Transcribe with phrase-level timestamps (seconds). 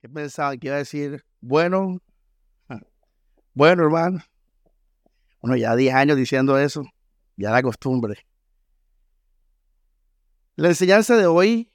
[0.00, 1.24] ¿Qué pensaban que iba a decir?
[1.40, 2.00] Bueno,
[3.52, 4.22] bueno, hermano.
[5.40, 6.84] Bueno, ya 10 años diciendo eso,
[7.36, 8.24] ya la costumbre.
[10.54, 11.72] La enseñanza de hoy,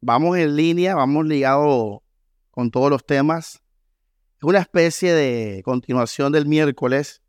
[0.00, 2.02] vamos en línea, vamos ligado
[2.50, 3.62] con todos los temas.
[4.38, 7.22] Es una especie de continuación del miércoles.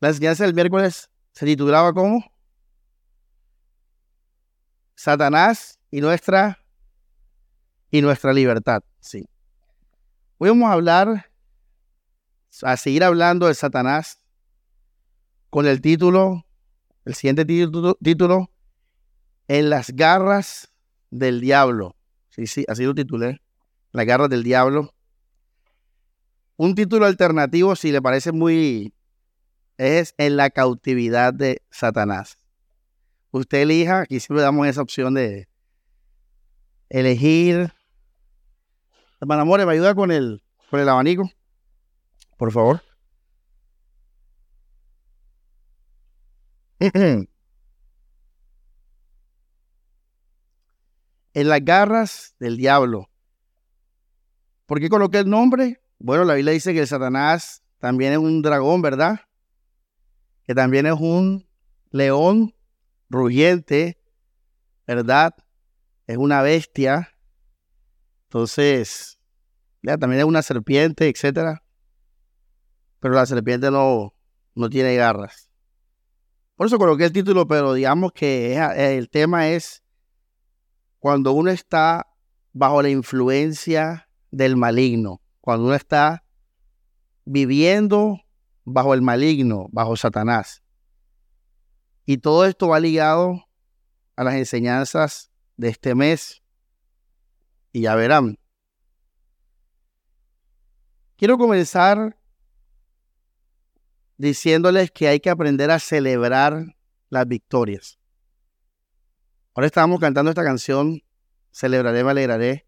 [0.00, 2.24] La enseñanza del miércoles se titulaba como
[4.94, 6.58] Satanás y nuestra
[7.90, 8.82] y nuestra libertad.
[9.00, 9.28] Sí.
[10.38, 11.30] Hoy vamos a hablar,
[12.62, 14.20] a seguir hablando de Satanás
[15.50, 16.44] con el título,
[17.04, 18.50] el siguiente título, título
[19.48, 20.70] En las garras
[21.10, 21.96] del diablo.
[22.28, 23.40] Sí, sí, así lo titulé.
[23.92, 24.94] Las garras del diablo.
[26.56, 28.92] Un título alternativo, si le parece muy,
[29.78, 32.36] es En la cautividad de Satanás.
[33.30, 35.48] Usted elija, aquí siempre damos esa opción de
[36.88, 37.72] elegir
[39.20, 41.30] Hermano Amores, ¿me ayuda con el, con el abanico?
[42.36, 42.82] Por favor.
[51.38, 53.08] en las garras del diablo.
[54.66, 55.80] ¿Por qué coloqué el nombre?
[55.98, 59.20] Bueno, la Biblia dice que el Satanás también es un dragón, ¿verdad?
[60.44, 61.48] Que también es un
[61.90, 62.54] león
[63.08, 63.98] rugiente,
[64.86, 65.34] ¿verdad?
[66.06, 67.14] Es una bestia.
[68.28, 69.18] Entonces,
[69.82, 71.64] ya, también es una serpiente, etcétera.
[73.00, 74.14] Pero la serpiente no,
[74.54, 75.50] no tiene garras.
[76.54, 79.82] Por eso coloqué el título, pero digamos que el tema es
[80.98, 82.06] cuando uno está
[82.52, 86.24] bajo la influencia del maligno, cuando uno está
[87.24, 88.20] viviendo
[88.64, 90.62] bajo el maligno, bajo Satanás.
[92.04, 93.46] Y todo esto va ligado
[94.16, 96.37] a las enseñanzas de este mes
[97.72, 98.38] y ya verán.
[101.16, 102.16] Quiero comenzar
[104.16, 106.76] diciéndoles que hay que aprender a celebrar
[107.10, 107.98] las victorias.
[109.54, 111.02] Ahora estamos cantando esta canción,
[111.50, 112.66] Celebraré, me alegraré.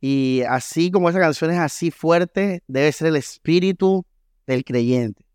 [0.00, 4.06] Y así como esa canción es así fuerte, debe ser el espíritu
[4.46, 5.26] del creyente.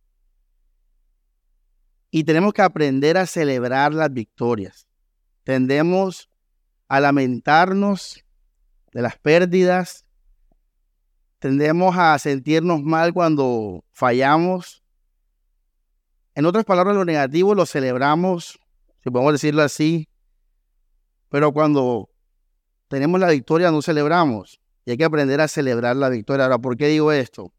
[2.12, 4.88] Y tenemos que aprender a celebrar las victorias.
[5.44, 6.30] Tendemos
[6.88, 8.24] a lamentarnos
[8.94, 10.06] de las pérdidas.
[11.40, 14.84] Tendemos a sentirnos mal cuando fallamos.
[16.36, 18.60] En otras palabras, lo negativo lo celebramos,
[19.04, 20.10] si podemos decirlo así,
[21.30, 22.10] pero cuando
[22.88, 24.60] tenemos la victoria no celebramos.
[24.86, 26.46] Y hay que aprender a celebrar la victoria.
[26.46, 27.54] Ahora, ¿por qué digo esto?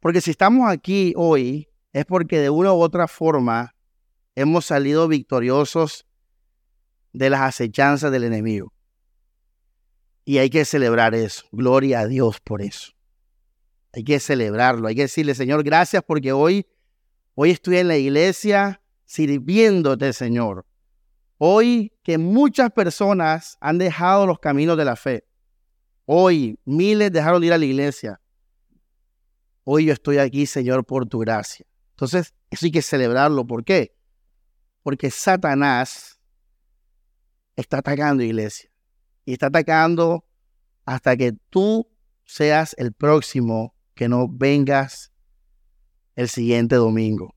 [0.00, 3.74] Porque si estamos aquí hoy es porque de una u otra forma
[4.36, 6.06] hemos salido victoriosos
[7.12, 8.72] de las acechanzas del enemigo.
[10.28, 11.46] Y hay que celebrar eso.
[11.52, 12.92] Gloria a Dios por eso.
[13.94, 14.86] Hay que celebrarlo.
[14.86, 16.66] Hay que decirle, Señor, gracias porque hoy,
[17.34, 20.66] hoy estoy en la iglesia sirviéndote, Señor.
[21.38, 25.24] Hoy que muchas personas han dejado los caminos de la fe.
[26.04, 28.20] Hoy miles dejaron de ir a la iglesia.
[29.64, 31.64] Hoy yo estoy aquí, Señor, por tu gracia.
[31.92, 33.46] Entonces, eso hay que celebrarlo.
[33.46, 33.96] ¿Por qué?
[34.82, 36.20] Porque Satanás
[37.56, 38.70] está atacando iglesia
[39.28, 40.24] y está atacando
[40.86, 41.86] hasta que tú
[42.24, 45.12] seas el próximo que no vengas
[46.16, 47.34] el siguiente domingo.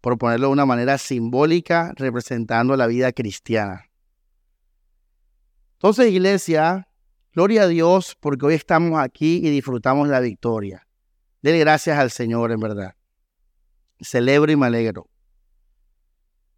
[0.00, 3.90] Por ponerlo de una manera simbólica, representando la vida cristiana.
[5.74, 6.88] Entonces, iglesia,
[7.34, 10.88] gloria a Dios porque hoy estamos aquí y disfrutamos la victoria.
[11.42, 12.94] Dele gracias al Señor, en verdad.
[14.00, 15.10] Celebro y me alegro.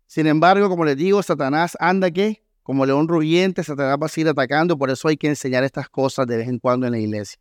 [0.07, 4.29] Sin embargo, como les digo, Satanás anda que como león rugiente, Satanás va a seguir
[4.29, 7.41] atacando, por eso hay que enseñar estas cosas de vez en cuando en la iglesia.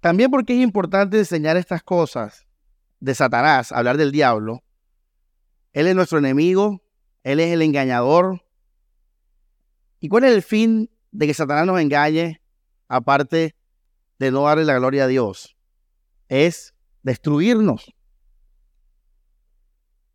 [0.00, 2.46] También porque es importante enseñar estas cosas
[2.98, 4.62] de Satanás, hablar del diablo.
[5.74, 6.82] Él es nuestro enemigo,
[7.22, 8.42] él es el engañador.
[10.00, 12.40] ¿Y cuál es el fin de que Satanás nos engañe,
[12.88, 13.54] aparte
[14.18, 15.58] de no darle la gloria a Dios?
[16.30, 16.72] Es
[17.02, 17.94] destruirnos.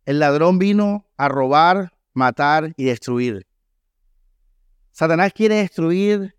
[0.06, 3.46] El ladrón vino a robar, matar y destruir.
[4.92, 6.36] Satanás quiere destruir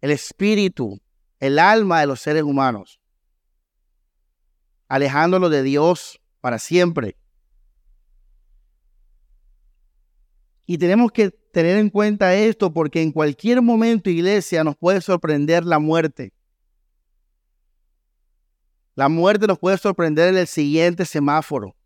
[0.00, 1.00] el espíritu,
[1.40, 3.00] el alma de los seres humanos,
[4.86, 7.16] alejándolo de Dios para siempre.
[10.64, 15.64] Y tenemos que tener en cuenta esto porque en cualquier momento, iglesia, nos puede sorprender
[15.64, 16.32] la muerte.
[18.94, 21.77] La muerte nos puede sorprender en el siguiente semáforo.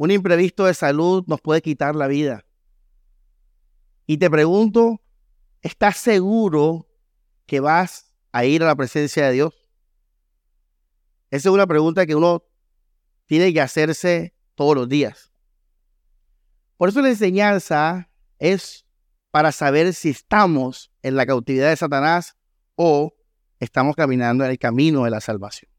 [0.00, 2.46] Un imprevisto de salud nos puede quitar la vida.
[4.06, 5.02] Y te pregunto,
[5.60, 6.88] ¿estás seguro
[7.44, 9.68] que vas a ir a la presencia de Dios?
[11.30, 12.42] Esa es una pregunta que uno
[13.26, 15.32] tiene que hacerse todos los días.
[16.78, 18.08] Por eso la enseñanza
[18.38, 18.86] es
[19.30, 22.38] para saber si estamos en la cautividad de Satanás
[22.74, 23.12] o
[23.58, 25.69] estamos caminando en el camino de la salvación.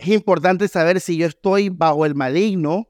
[0.00, 2.88] Es importante saber si yo estoy bajo el maligno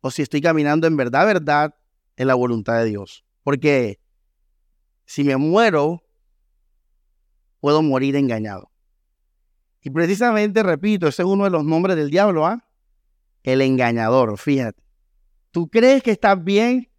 [0.00, 1.76] o si estoy caminando en verdad, verdad,
[2.16, 3.24] en la voluntad de Dios.
[3.44, 4.00] Porque
[5.04, 6.02] si me muero,
[7.60, 8.72] puedo morir engañado.
[9.80, 12.68] Y precisamente, repito, ese es uno de los nombres del diablo, ¿ah?
[13.44, 14.82] El engañador, fíjate.
[15.52, 16.90] Tú crees que estás bien,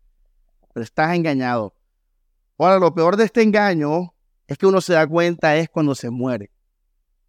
[0.74, 1.76] pero estás engañado.
[2.58, 4.14] Ahora, lo peor de este engaño
[4.48, 6.52] es que uno se da cuenta es cuando se muere.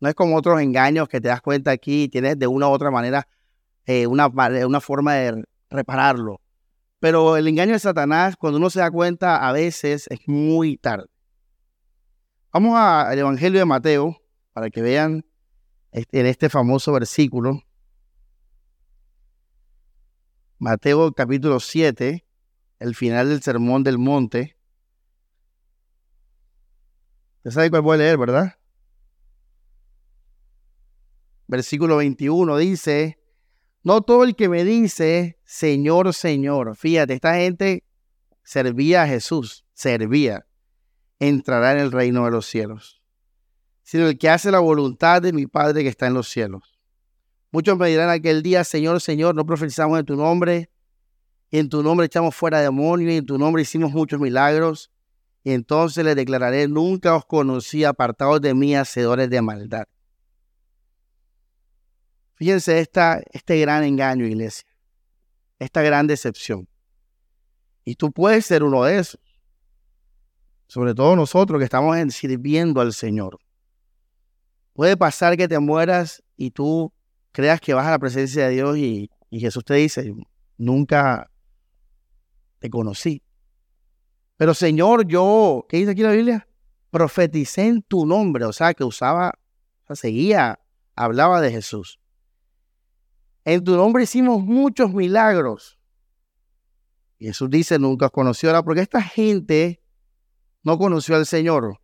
[0.01, 2.71] No es como otros engaños que te das cuenta aquí y tienes de una u
[2.71, 3.27] otra manera
[3.87, 6.41] eh, una, una forma de repararlo.
[7.01, 11.07] Pero el engaño de Satanás, cuando uno se da cuenta, a veces es muy tarde.
[12.53, 14.17] Vamos al Evangelio de Mateo
[14.53, 15.25] para que vean
[15.93, 17.63] en este famoso versículo.
[20.59, 22.27] Mateo capítulo 7,
[22.81, 24.57] el final del Sermón del Monte.
[27.39, 28.58] Usted sabe cuál voy a leer, ¿verdad?
[31.49, 33.19] Versículo 21 dice,
[33.83, 37.85] no todo el que me dice, Señor, Señor, fíjate, esta gente
[38.45, 40.47] servía a Jesús, servía,
[41.19, 43.03] entrará en el reino de los cielos,
[43.83, 46.79] sino el que hace la voluntad de mi Padre que está en los cielos.
[47.51, 50.71] Muchos me dirán aquel día, Señor, Señor, no profetizamos en tu nombre,
[51.51, 54.91] y en tu nombre echamos fuera demonios, y en tu nombre hicimos muchos milagros,
[55.43, 59.87] y entonces les declararé, nunca os conocí, apartados de mí, hacedores de maldad.
[62.39, 64.65] Fíjense esta, este gran engaño, iglesia,
[65.59, 66.69] esta gran decepción.
[67.85, 69.21] Y tú puedes ser uno de esos.
[70.69, 73.41] Sobre todo nosotros que estamos sirviendo al Señor.
[74.73, 76.93] Puede pasar que te mueras y tú
[77.33, 80.15] creas que vas a la presencia de Dios y, y Jesús te dice,
[80.57, 81.29] nunca
[82.61, 83.21] te conocí.
[84.37, 86.47] Pero Señor, yo, ¿qué dice aquí la Biblia?
[86.91, 89.37] Profeticé en tu nombre, o sea, que usaba,
[89.93, 90.61] seguía,
[90.95, 91.99] hablaba de Jesús.
[93.45, 95.79] En tu nombre hicimos muchos milagros.
[97.19, 99.83] Jesús dice, nunca conoció ahora, porque esta gente
[100.63, 101.81] no conoció al Señor,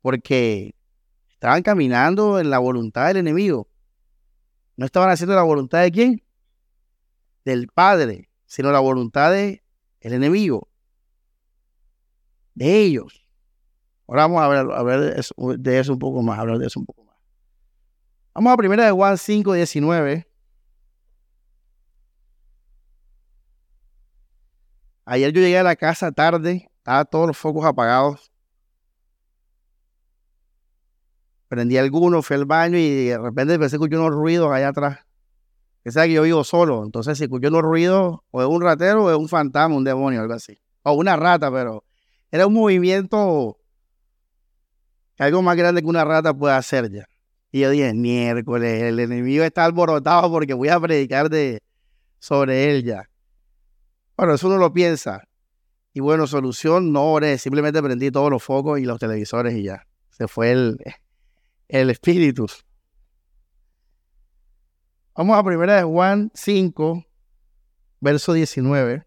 [0.00, 0.74] porque
[1.30, 3.68] estaban caminando en la voluntad del enemigo.
[4.76, 6.22] No estaban haciendo la voluntad de quién?
[7.44, 9.60] Del Padre, sino la voluntad del
[10.00, 10.68] enemigo,
[12.54, 13.26] de ellos.
[14.06, 15.24] Ahora vamos a ver, a ver
[15.58, 17.05] de eso un poco más, hablar de eso un poco más.
[18.36, 20.28] Vamos a primera de Juan 5, 19.
[25.06, 28.30] Ayer yo llegué a la casa tarde, estaban todos los focos apagados.
[31.48, 34.98] Prendí alguno, fui al baño y de repente empecé a escuchar unos ruidos allá atrás.
[35.82, 39.04] Que sabe que yo vivo solo, entonces si escucho unos ruidos, o es un ratero
[39.04, 40.60] o es un fantasma, un demonio, algo así.
[40.82, 41.84] O una rata, pero
[42.30, 43.56] era un movimiento
[45.16, 47.08] algo más grande que una rata puede hacer ya.
[47.52, 51.62] Y yo dije, miércoles, el enemigo está alborotado porque voy a predicar de,
[52.18, 53.08] sobre él ya.
[54.16, 55.28] Bueno, eso uno lo piensa.
[55.92, 59.86] Y bueno, solución, no oré, simplemente prendí todos los focos y los televisores y ya.
[60.10, 60.78] Se fue el,
[61.68, 62.46] el espíritu.
[65.14, 67.04] Vamos a primera de Juan 5,
[68.00, 69.06] verso 19.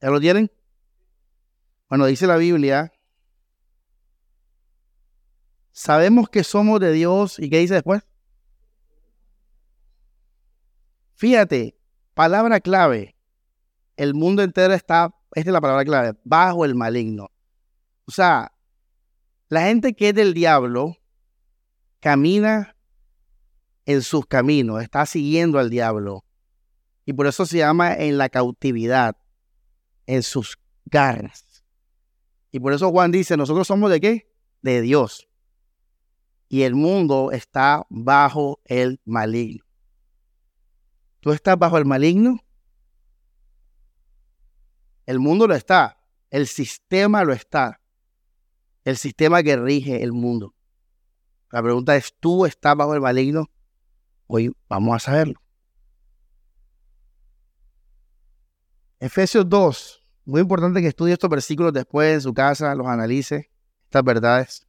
[0.00, 0.50] ¿Ya lo tienen?
[1.88, 2.92] Bueno, dice la Biblia,
[5.74, 8.02] sabemos que somos de Dios y ¿qué dice después?
[11.16, 11.76] Fíjate,
[12.14, 13.16] Palabra clave.
[13.96, 17.30] El mundo entero está, esta es la palabra clave, bajo el maligno.
[18.06, 18.52] O sea,
[19.48, 20.96] la gente que es del diablo
[22.00, 22.76] camina
[23.86, 26.24] en sus caminos, está siguiendo al diablo.
[27.04, 29.16] Y por eso se llama en la cautividad,
[30.06, 31.64] en sus garras.
[32.50, 34.32] Y por eso Juan dice, nosotros somos de qué?
[34.62, 35.28] De Dios.
[36.54, 39.64] Y el mundo está bajo el maligno.
[41.18, 42.38] ¿Tú estás bajo el maligno?
[45.04, 45.98] El mundo lo está.
[46.30, 47.80] El sistema lo está.
[48.84, 50.54] El sistema que rige el mundo.
[51.50, 53.50] La pregunta es, ¿tú estás bajo el maligno?
[54.28, 55.42] Hoy vamos a saberlo.
[59.00, 60.06] Efesios 2.
[60.24, 63.50] Muy importante que estudie estos versículos después en su casa, los analice,
[63.86, 64.68] estas verdades.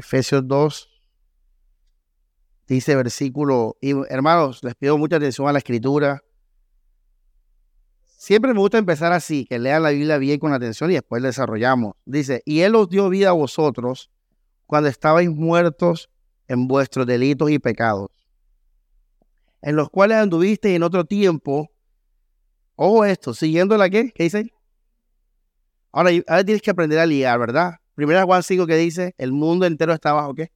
[0.00, 0.88] Efesios 2,
[2.66, 3.76] dice versículo,
[4.08, 6.22] hermanos, les pido mucha atención a la escritura.
[8.06, 11.96] Siempre me gusta empezar así, que lean la Biblia bien con atención y después desarrollamos.
[12.06, 14.10] Dice, y Él os dio vida a vosotros
[14.64, 16.08] cuando estabais muertos
[16.48, 18.08] en vuestros delitos y pecados,
[19.60, 21.70] en los cuales anduvisteis en otro tiempo.
[22.74, 24.50] Ojo esto, siguiendo la que, ¿qué dice?
[25.92, 27.74] Ahora, ahora tienes que aprender a liar, ¿verdad?
[28.00, 30.50] Primera Juan 5 que dice, el mundo entero está bajo qué?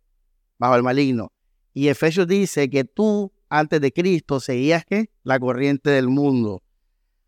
[0.59, 1.31] Bajo el maligno.
[1.75, 5.11] Y Efesios dice que tú, antes de Cristo, seguías qué?
[5.25, 6.63] La corriente del mundo.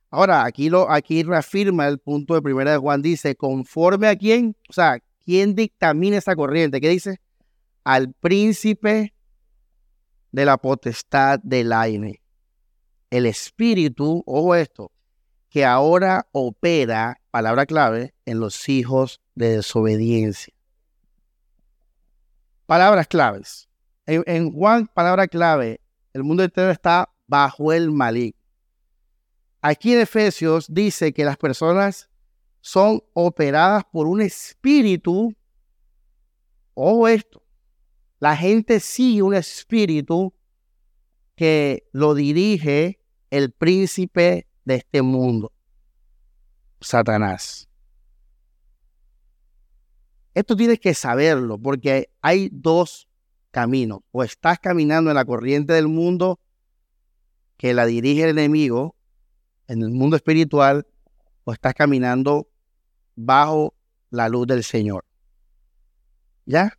[0.09, 4.73] Ahora, aquí, lo, aquí reafirma el punto de primera Juan, dice, conforme a quién, o
[4.73, 6.81] sea, ¿quién dictamina esa corriente?
[6.81, 7.21] ¿Qué dice?
[7.85, 9.13] Al príncipe
[10.33, 12.23] de la potestad del aire.
[13.11, 14.91] El espíritu, ojo esto,
[15.57, 20.53] que ahora opera, palabra clave, en los hijos de desobediencia.
[22.67, 23.67] Palabras claves.
[24.05, 25.81] En, Juan, palabra clave,
[26.13, 28.39] el mundo entero está bajo el maligno.
[29.63, 32.11] Aquí en Efesios dice que las personas
[32.61, 35.35] son operadas por un espíritu.
[36.75, 37.43] Ojo esto.
[38.19, 40.35] La gente sigue un espíritu
[41.35, 45.53] que lo dirige el príncipe de este mundo,
[46.81, 47.69] Satanás.
[50.35, 53.09] Esto tienes que saberlo porque hay dos
[53.51, 54.01] caminos.
[54.11, 56.39] O estás caminando en la corriente del mundo
[57.57, 58.97] que la dirige el enemigo
[59.67, 60.87] en el mundo espiritual
[61.45, 62.49] o estás caminando
[63.15, 63.73] bajo
[64.11, 65.07] la luz del Señor.
[66.45, 66.77] ¿Ya?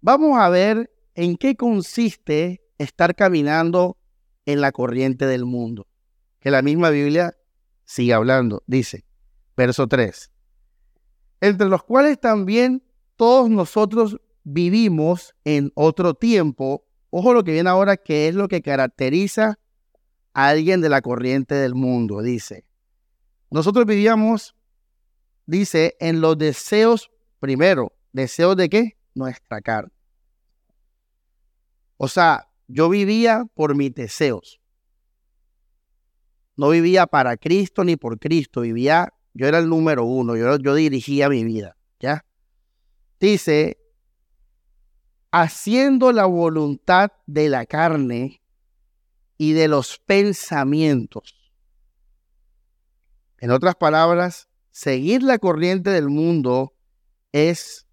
[0.00, 3.98] Vamos a ver en qué consiste estar caminando
[4.46, 5.88] en la corriente del mundo.
[6.38, 7.36] Que la misma Biblia
[7.84, 8.62] sigue hablando.
[8.68, 9.04] Dice,
[9.56, 10.30] verso 3,
[11.40, 12.84] entre los cuales también
[13.16, 16.84] todos nosotros vivimos en otro tiempo.
[17.10, 19.58] Ojo lo que viene ahora, que es lo que caracteriza
[20.34, 22.22] a alguien de la corriente del mundo.
[22.22, 22.64] Dice,
[23.50, 24.54] nosotros vivíamos,
[25.46, 27.10] dice, en los deseos,
[27.40, 28.96] primero, deseos de qué?
[29.16, 29.97] Nuestra carne.
[31.98, 34.60] O sea, yo vivía por mis deseos.
[36.56, 40.74] No vivía para Cristo ni por Cristo, vivía, yo era el número uno, yo, yo
[40.74, 42.24] dirigía mi vida, ¿ya?
[43.20, 43.78] Dice,
[45.30, 48.42] haciendo la voluntad de la carne
[49.36, 51.52] y de los pensamientos.
[53.38, 56.74] En otras palabras, seguir la corriente del mundo
[57.32, 57.86] es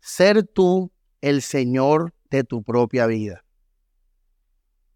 [0.00, 3.44] ser tú el Señor de tu propia vida.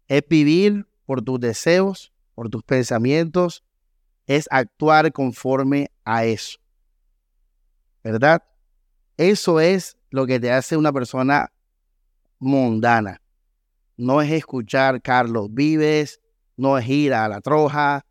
[0.07, 3.63] Es vivir por tus deseos, por tus pensamientos,
[4.25, 6.59] es actuar conforme a eso.
[8.03, 8.43] ¿Verdad?
[9.17, 11.51] Eso es lo que te hace una persona
[12.39, 13.21] mundana.
[13.95, 16.21] No es escuchar Carlos Vives,
[16.55, 18.05] no es ir a la troja,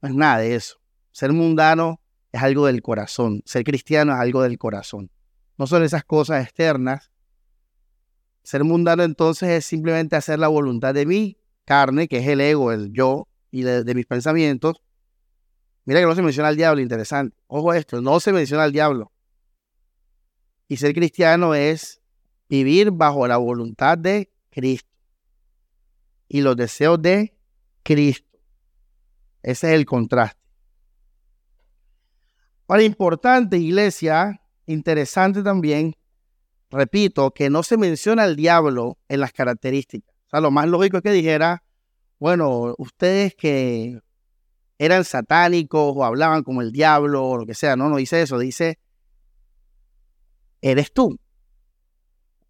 [0.00, 0.76] no es nada de eso.
[1.10, 5.10] Ser mundano es algo del corazón, ser cristiano es algo del corazón.
[5.58, 7.11] No son esas cosas externas.
[8.42, 12.72] Ser mundano entonces es simplemente hacer la voluntad de mi carne, que es el ego,
[12.72, 14.82] el yo, y de, mis pensamientos.
[15.84, 17.36] Mira que no se menciona al diablo, interesante.
[17.46, 19.12] Ojo esto, no se menciona al diablo.
[20.68, 22.00] Y ser cristiano es
[22.48, 24.90] vivir bajo la voluntad de Cristo
[26.28, 27.36] y los deseos de
[27.82, 28.38] Cristo.
[29.42, 30.40] Ese es el contraste.
[32.68, 35.94] Ahora, importante, iglesia, interesante también,
[36.72, 40.14] repito, que no se menciona al diablo en las características.
[40.26, 41.62] O sea, lo más lógico es que dijera,
[42.18, 44.00] bueno, ustedes que
[44.78, 48.38] eran satánicos o hablaban como el diablo o lo que sea, no, no dice eso,
[48.38, 48.78] dice,
[50.60, 51.18] eres tú.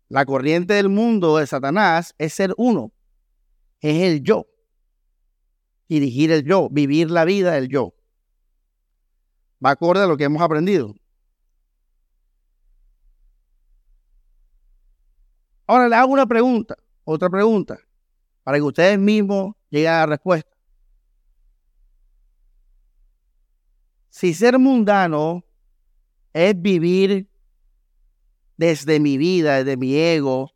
[0.08, 2.92] La corriente del mundo de Satanás es ser uno,
[3.80, 4.46] es el yo,
[5.88, 7.94] dirigir el yo, vivir la vida del yo.
[9.64, 10.94] Va acorde a lo que hemos aprendido.
[15.72, 17.78] Ahora le hago una pregunta, otra pregunta,
[18.42, 20.54] para que ustedes mismos llega la respuesta.
[24.10, 25.42] Si ser mundano
[26.34, 27.26] es vivir
[28.58, 30.52] desde mi vida, desde mi ego,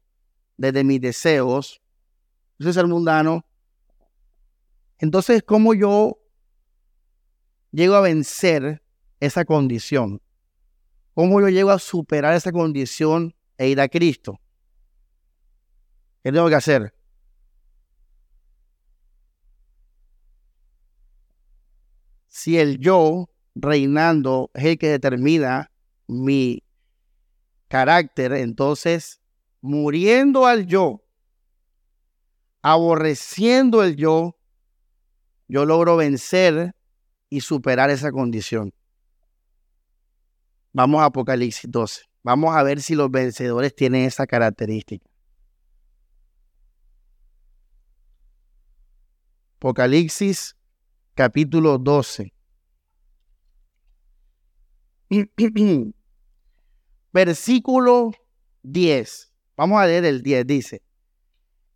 [0.59, 1.81] desde mis deseos,
[2.59, 3.43] eso es ser mundano.
[4.99, 6.19] Entonces, ¿cómo yo
[7.71, 8.83] llego a vencer
[9.19, 10.21] esa condición?
[11.15, 14.39] ¿Cómo yo llego a superar esa condición e ir a Cristo?
[16.27, 16.93] ¿Qué tengo que hacer?
[22.27, 25.71] si el yo reinando, es el que determina
[26.09, 26.65] mi
[27.69, 29.21] carácter, entonces,
[29.61, 31.05] muriendo al yo,
[32.61, 34.37] aborreciendo el yo,
[35.47, 36.75] yo logro vencer
[37.31, 38.75] y superar esa condición.
[40.73, 42.03] Vamos a Apocalipsis 12.
[42.25, 45.07] Vamos a ver si los vencedores tienen esa característica.
[49.59, 50.55] Apocalipsis
[51.15, 52.31] capítulo 12.
[57.13, 58.11] Versículo
[58.65, 59.33] 10.
[59.57, 60.47] Vamos a leer el 10.
[60.47, 60.83] Dice,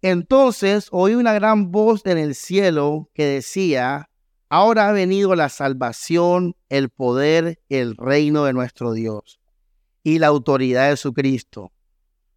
[0.03, 4.11] entonces oí una gran voz en el cielo que decía,
[4.51, 9.41] ahora ha venido la salvación, el poder, el reino de nuestro Dios
[10.03, 11.73] y la autoridad de su Cristo,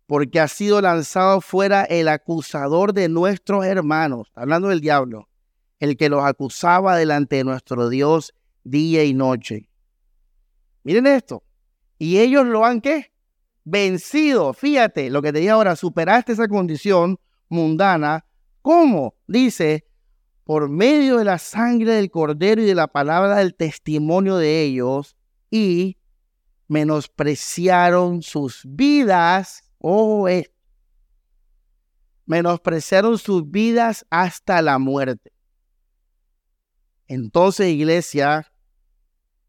[0.07, 5.27] porque ha sido lanzado fuera el acusador de nuestros hermanos, hablando del diablo,
[5.80, 9.70] el que los acusaba delante de nuestro Dios día y noche.
[10.84, 11.44] Miren esto.
[11.98, 13.12] Y ellos lo han qué?
[13.63, 14.53] Vencido.
[14.53, 18.25] Fíjate lo que te dije ahora, superaste esa condición mundana.
[18.62, 19.15] ¿Cómo?
[19.27, 19.86] Dice,
[20.44, 25.15] por medio de la sangre del cordero y de la palabra del testimonio de ellos
[25.50, 25.98] y
[26.68, 29.70] menospreciaron sus vidas.
[29.80, 30.27] Oh,
[32.25, 35.33] menospreciaron sus vidas hasta la muerte.
[37.07, 38.51] Entonces, iglesia,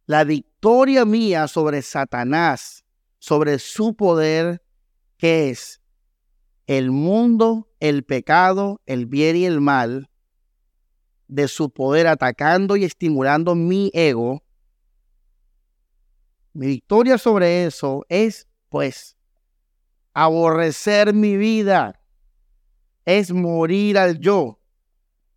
[0.07, 2.85] la victoria mía sobre Satanás,
[3.19, 4.63] sobre su poder,
[5.17, 5.81] que es
[6.67, 10.11] el mundo, el pecado, el bien y el mal,
[11.29, 14.43] de su poder atacando y estimulando mi ego,
[16.53, 19.17] mi victoria sobre eso es, pues,
[20.13, 22.01] aborrecer mi vida,
[23.05, 24.61] es morir al yo,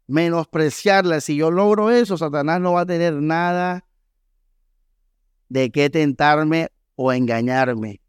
[0.08, 1.22] menospreciarla.
[1.22, 3.86] Si yo logro eso, Satanás no va a tener nada
[5.50, 8.02] de qué tentarme o engañarme.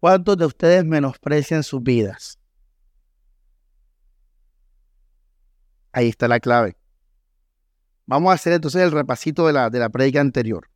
[0.00, 2.38] ¿Cuántos de ustedes menosprecian sus vidas?
[5.92, 6.76] Ahí está la clave.
[8.06, 10.68] Vamos a hacer entonces el repasito de la, de la anterior.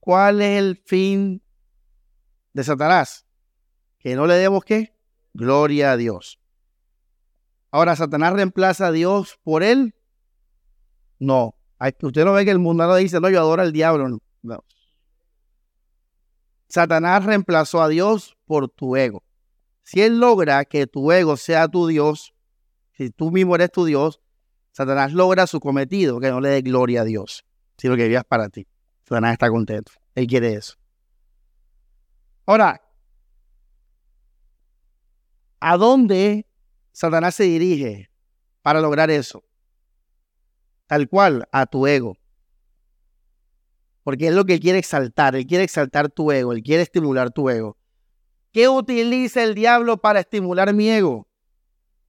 [0.00, 1.42] ¿Cuál es el fin
[2.54, 3.24] de Satanás?
[3.98, 4.96] Que no le demos qué?
[5.32, 6.41] Gloria a Dios.
[7.72, 9.94] Ahora, ¿Satanás reemplaza a Dios por él?
[11.18, 11.56] No.
[12.02, 14.20] Usted no ve que el mundo dice, no, yo adoro al diablo.
[14.42, 14.64] No.
[16.68, 19.24] Satanás reemplazó a Dios por tu ego.
[19.82, 22.34] Si él logra que tu ego sea tu Dios,
[22.92, 24.20] si tú mismo eres tu Dios,
[24.72, 27.44] Satanás logra su cometido, que no le dé gloria a Dios,
[27.78, 28.66] sino que vivas para ti.
[29.04, 29.92] Satanás está contento.
[30.14, 30.74] Él quiere eso.
[32.44, 32.82] Ahora,
[35.58, 36.46] ¿a dónde
[36.92, 38.10] Satanás se dirige
[38.62, 39.42] para lograr eso.
[40.86, 42.18] Tal cual a tu ego.
[44.04, 45.34] Porque es lo que quiere exaltar.
[45.36, 46.52] Él quiere exaltar tu ego.
[46.52, 47.78] Él quiere estimular tu ego.
[48.52, 51.26] ¿Qué utiliza el diablo para estimular mi ego?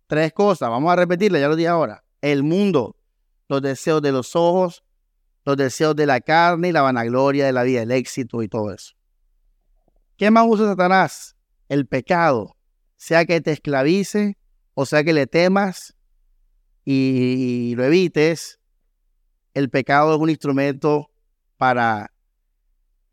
[0.07, 0.69] Tres cosas.
[0.69, 2.03] Vamos a repetirle, ya lo dije ahora.
[2.21, 2.97] El mundo,
[3.47, 4.83] los deseos de los ojos,
[5.45, 8.73] los deseos de la carne y la vanagloria de la vida, el éxito y todo
[8.73, 8.93] eso.
[10.17, 11.35] ¿Qué más usa Satanás?
[11.69, 12.57] El pecado,
[12.97, 14.37] sea que te esclavice
[14.73, 15.95] o sea que le temas
[16.86, 18.59] y, lo evites,
[19.53, 21.12] el pecado es un instrumento
[21.57, 22.12] para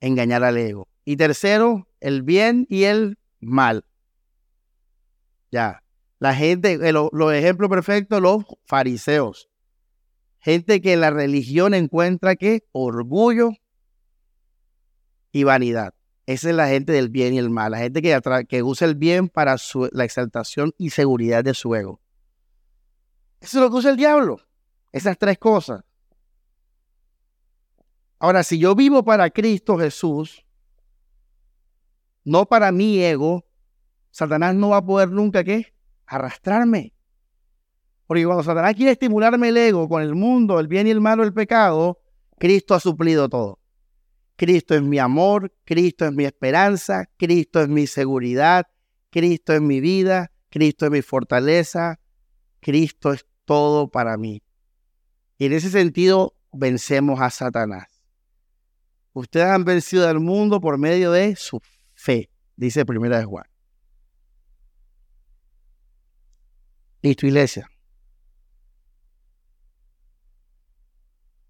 [0.01, 0.89] engañar al ego.
[1.05, 3.85] Y tercero, el bien y el mal.
[5.51, 5.83] Ya.
[6.19, 9.49] La gente, eh, los ejemplos perfectos, los fariseos.
[10.39, 13.53] Gente que en la religión encuentra que orgullo
[15.33, 15.95] y vanidad.
[16.31, 19.29] Esa es la gente del bien y el mal, la gente que, usa el bien
[19.29, 19.57] para
[19.91, 22.01] la exaltación y seguridad de su ego.
[23.41, 24.41] Eso es lo que usa el diablo,
[24.93, 25.83] esas tres cosas.
[28.21, 30.47] Ahora, si yo vivo para Cristo Jesús,
[32.23, 33.45] no para mi ego,
[34.13, 35.75] Satanás no va a poder nunca ¿qué?
[36.07, 36.95] arrastrarme.
[38.07, 41.19] Porque cuando Satanás quiere estimularme el ego con el mundo, el bien y el mal
[41.19, 41.99] o el pecado,
[42.39, 43.60] Cristo ha suplido todo.
[44.41, 48.67] Cristo es mi amor, Cristo es mi esperanza, Cristo es mi seguridad,
[49.11, 52.01] Cristo es mi vida, Cristo es mi fortaleza,
[52.59, 54.43] Cristo es todo para mí.
[55.37, 58.03] Y en ese sentido vencemos a Satanás.
[59.13, 61.61] Ustedes han vencido al mundo por medio de su
[61.93, 63.45] fe, dice Primera de Juan.
[67.03, 67.69] Listo, iglesia.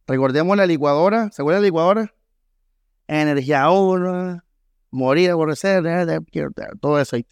[0.08, 1.30] Recordemos la licuadora.
[1.30, 2.14] ¿Se acuerdan la licuadora?
[3.18, 4.44] Energía ahora,
[4.90, 5.82] morir, aborrecer,
[6.80, 7.16] todo eso.
[7.16, 7.26] Ahí,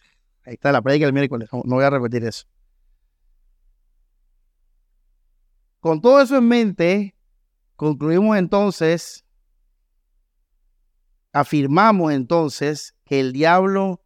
[0.45, 2.47] ahí está la predica del miércoles, no, voy a repetir eso.
[5.81, 7.15] Con todo eso en mente,
[7.77, 9.25] concluimos entonces,
[11.33, 14.03] afirmamos entonces que el diablo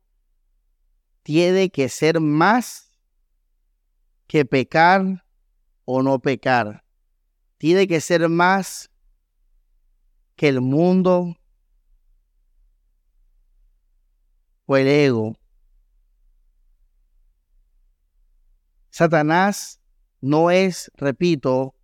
[1.23, 2.91] tiene que ser más
[4.27, 5.25] que pecar
[5.85, 6.85] o no pecar.
[7.59, 8.91] Tiene que ser más
[10.37, 11.37] que el mundo
[14.67, 15.37] o el ego.
[18.91, 19.81] Satanás
[20.21, 21.75] no es, repito,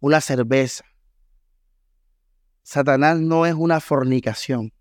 [0.00, 0.84] una cerveza.
[2.62, 4.72] Satanás no es una fornicación.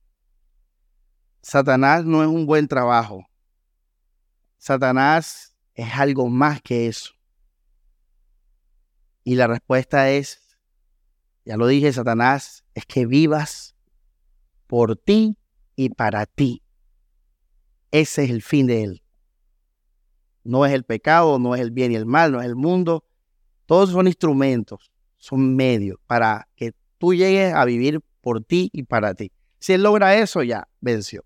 [1.42, 3.26] Satanás no es un buen trabajo.
[4.58, 7.14] Satanás es algo más que eso.
[9.24, 10.58] Y la respuesta es,
[11.46, 13.76] ya lo dije, Satanás, es que vivas
[14.68, 15.38] por ti
[15.78, 16.62] y para ti.
[17.92, 19.04] Ese es el fin de él.
[20.44, 23.06] No es el pecado, no es el bien y el mal, no es el mundo.
[23.66, 29.13] Todos son instrumentos, son medios para que tú llegues a vivir por ti y para
[29.13, 29.32] ti.
[29.60, 31.24] Si él logra eso, ya venció.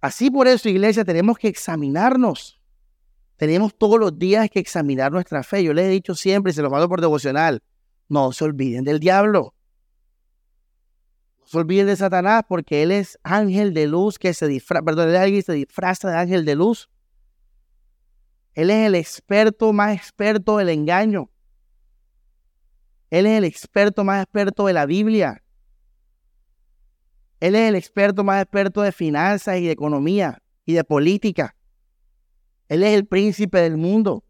[0.00, 2.60] Así por eso, iglesia, tenemos que examinarnos.
[3.36, 5.62] Tenemos todos los días que examinar nuestra fe.
[5.62, 7.62] Yo les he dicho siempre, y se lo mando por devocional,
[8.08, 9.54] no se olviden del diablo.
[11.48, 15.42] Se olviden de Satanás porque él es ángel de luz que se disfraza, perdón, él
[15.42, 16.90] se disfraza de ángel de luz.
[18.52, 21.30] Él es el experto más experto del engaño.
[23.08, 25.42] Él es el experto más experto de la Biblia.
[27.40, 31.56] Él es el experto más experto de finanzas y de economía y de política.
[32.68, 34.22] Él es el príncipe del mundo.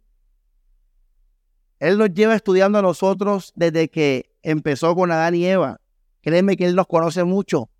[1.80, 5.80] Él nos lleva estudiando a nosotros desde que empezó con Adán y Eva.
[6.20, 7.70] Créeme que Él nos conoce mucho.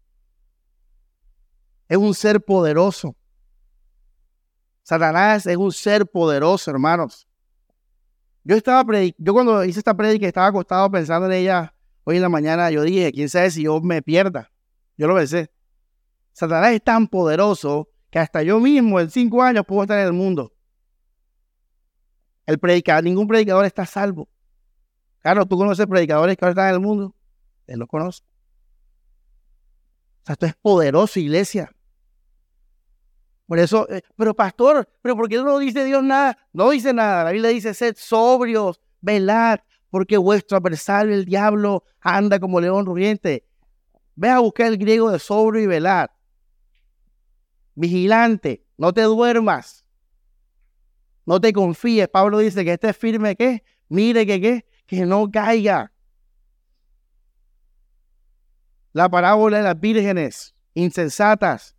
[1.88, 3.16] Es un ser poderoso.
[4.82, 7.28] Satanás es un ser poderoso, hermanos.
[8.44, 8.84] Yo estaba
[9.18, 11.74] yo cuando hice esta predica estaba acostado pensando en ella
[12.04, 12.70] hoy en la mañana.
[12.70, 14.50] Yo dije, quién sabe si yo me pierda.
[14.96, 15.50] Yo lo pensé.
[16.32, 20.12] Satanás es tan poderoso que hasta yo mismo en cinco años puedo estar en el
[20.12, 20.54] mundo.
[22.46, 24.28] El predicador, ningún predicador está salvo.
[25.20, 27.14] Claro, tú conoces predicadores que ahora están en el mundo.
[27.66, 28.22] Él los conoce.
[30.28, 31.72] Sea, esto es poderoso, iglesia.
[33.46, 36.36] Por eso, eh, pero pastor, pero ¿por qué no dice Dios nada?
[36.52, 37.24] No dice nada.
[37.24, 43.46] La Biblia dice, sed sobrios, velad, porque vuestro adversario, el diablo, anda como león rugiente.
[44.16, 46.12] Ve a buscar el griego de sobrio y velar.
[47.74, 49.86] Vigilante, no te duermas.
[51.24, 52.06] No te confíes.
[52.08, 53.64] Pablo dice que esté firme, ¿qué?
[53.88, 55.90] Mire que qué, que no caiga.
[58.98, 61.76] La parábola de las vírgenes insensatas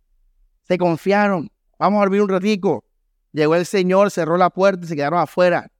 [0.62, 1.52] se confiaron.
[1.78, 2.82] Vamos a dormir un ratico.
[3.30, 5.70] Llegó el Señor, cerró la puerta y se quedaron afuera.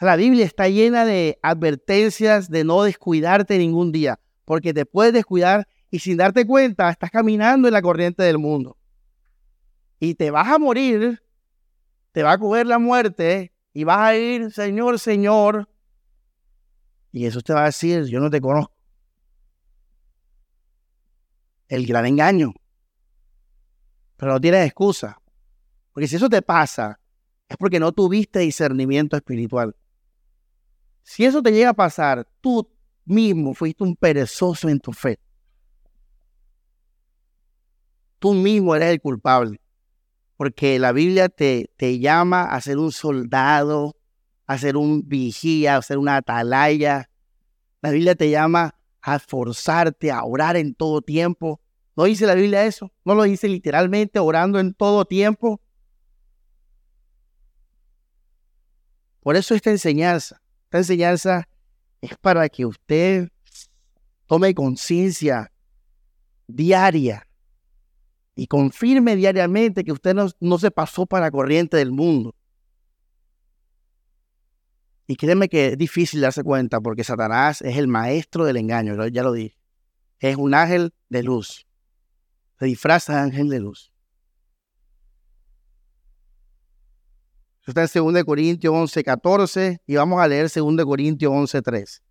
[0.00, 5.68] la Biblia está llena de advertencias de no descuidarte ningún día porque te puedes descuidar
[5.88, 8.76] y sin darte cuenta estás caminando en la corriente del mundo.
[10.00, 11.22] Y te vas a morir,
[12.10, 15.68] te va a coger la muerte y vas a ir, Señor, Señor.
[17.12, 18.77] Y eso te va a decir, yo no te conozco.
[21.68, 22.54] El gran engaño.
[24.16, 25.20] Pero no tienes excusa.
[25.92, 26.98] Porque si eso te pasa,
[27.48, 29.74] es porque no tuviste discernimiento espiritual.
[31.02, 32.70] Si eso te llega a pasar, tú
[33.04, 35.18] mismo fuiste un perezoso en tu fe.
[38.18, 39.60] Tú mismo eres el culpable,
[40.36, 43.96] porque la Biblia te, te llama a ser un soldado,
[44.46, 47.08] a ser un vigía, a ser una atalaya.
[47.80, 51.60] La Biblia te llama a esforzarte, a orar en todo tiempo.
[51.96, 52.92] ¿No dice la Biblia eso?
[53.04, 55.60] ¿No lo dice literalmente orando en todo tiempo?
[59.20, 61.48] Por eso esta enseñanza, esta enseñanza
[62.00, 63.28] es para que usted
[64.26, 65.52] tome conciencia
[66.46, 67.26] diaria
[68.34, 72.34] y confirme diariamente que usted no, se pasó para la corriente del mundo.
[75.08, 79.22] Y créeme que es difícil darse cuenta porque Satanás es el maestro del engaño, ya
[79.22, 79.56] lo dije.
[80.20, 81.66] Es un ángel de luz.
[82.58, 83.90] Se disfraza de ángel de luz.
[87.66, 92.02] está en 2 Corintios 11, 14 y vamos a leer 2 Corintios 11, 3.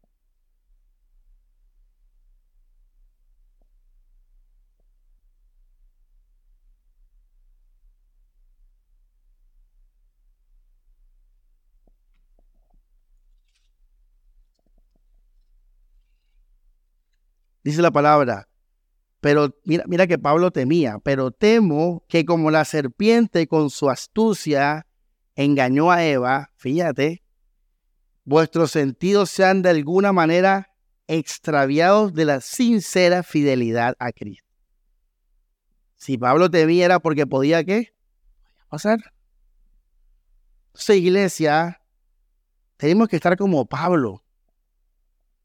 [17.67, 18.47] Dice la palabra,
[19.19, 24.87] pero mira, mira que Pablo temía, pero temo que como la serpiente con su astucia
[25.35, 27.23] engañó a Eva, fíjate,
[28.23, 30.77] vuestros sentidos sean de alguna manera
[31.07, 34.47] extraviados de la sincera fidelidad a Cristo.
[35.97, 37.93] Si Pablo temía era porque podía qué?
[38.69, 38.99] Pasar.
[40.67, 41.81] Entonces, iglesia,
[42.77, 44.23] tenemos que estar como Pablo,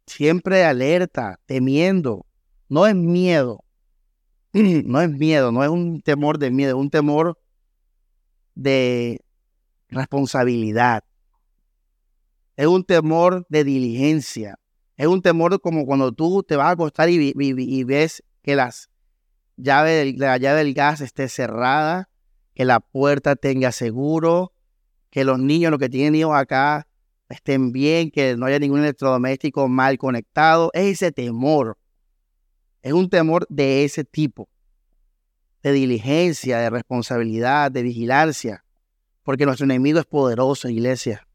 [0.07, 2.27] siempre alerta, temiendo.
[2.69, 3.65] No es miedo,
[4.53, 7.39] no es miedo, no es un temor de miedo, es un temor
[8.55, 9.25] de
[9.89, 11.05] responsabilidad.
[12.57, 14.59] Es un temor de diligencia.
[14.97, 18.91] Es un temor como cuando tú te vas a acostar y, ves que las
[19.57, 22.11] llave la llave del gas esté cerrada,
[22.55, 24.53] que la puerta tenga seguro,
[25.11, 26.87] que los niños, los que tienen hijos acá,
[27.29, 30.71] estén bien, que no haya ningún electrodoméstico mal conectado.
[30.75, 31.79] Es ese temor.
[32.83, 34.49] Es un temor de ese tipo,
[35.63, 38.65] de diligencia, de responsabilidad, de vigilancia,
[39.23, 41.27] porque nuestro enemigo es poderoso, iglesia.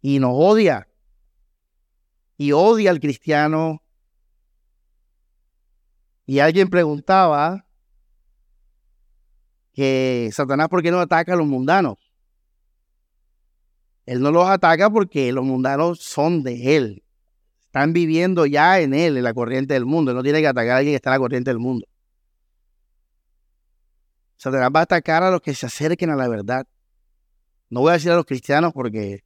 [0.00, 0.88] Y nos odia.
[2.36, 3.82] Y odia al cristiano.
[6.26, 7.66] Y alguien preguntaba
[9.72, 12.09] que Satanás, ¿por qué no ataca a los mundanos?
[14.10, 17.04] Él no los ataca porque los mundanos son de él.
[17.60, 20.10] Están viviendo ya en él, en la corriente del mundo.
[20.10, 21.86] Él no tiene que atacar a alguien que está en la corriente del mundo.
[24.36, 26.66] Satanás va a atacar a los que se acerquen a la verdad.
[27.68, 29.22] No voy a decir a los cristianos porque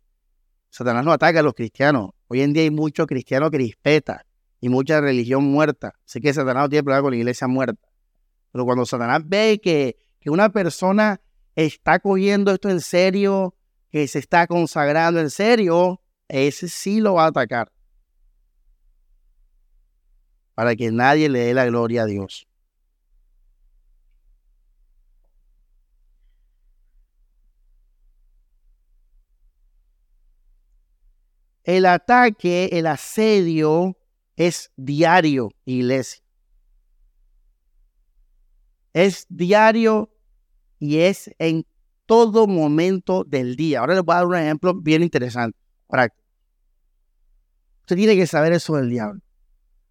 [0.69, 2.11] Satanás no ataca a los cristianos.
[2.29, 4.27] Hoy en día hay muchos cristianos crispeta
[4.61, 5.95] y mucha religión muerta.
[6.05, 7.89] Sé que Satanás no tiene problema con la iglesia muerta.
[8.53, 11.23] Pero cuando Satanás ve que, que una persona
[11.55, 13.55] está cogiendo esto en serio,
[13.95, 17.71] que se está consagrando en serio, ese sí lo va a atacar.
[20.57, 22.49] Para que nadie le dé la gloria a Dios.
[31.63, 33.97] El ataque, el asedio
[34.35, 36.25] es diario, iglesia.
[38.93, 40.11] Es diario
[40.81, 41.65] y es en
[42.07, 43.81] todo momento del día.
[43.81, 46.25] Ahora les voy a dar un ejemplo bien interesante, práctico.
[47.81, 49.21] Usted tiene que saber eso del diablo.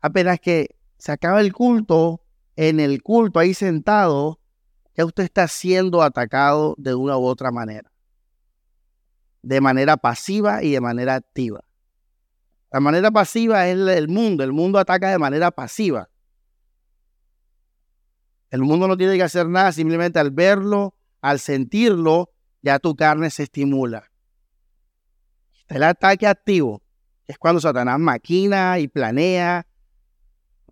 [0.01, 2.21] Apenas que se acaba el culto,
[2.55, 4.39] en el culto ahí sentado,
[4.95, 7.91] ya usted está siendo atacado de una u otra manera.
[9.41, 11.63] De manera pasiva y de manera activa.
[12.71, 14.43] La manera pasiva es el mundo.
[14.43, 16.09] El mundo ataca de manera pasiva.
[18.49, 23.29] El mundo no tiene que hacer nada, simplemente al verlo al sentirlo, ya tu carne
[23.29, 24.11] se estimula.
[25.61, 26.83] Está el ataque activo,
[27.25, 29.65] es cuando Satanás maquina y planea.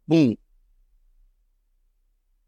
[0.05, 0.35] ¡Bum!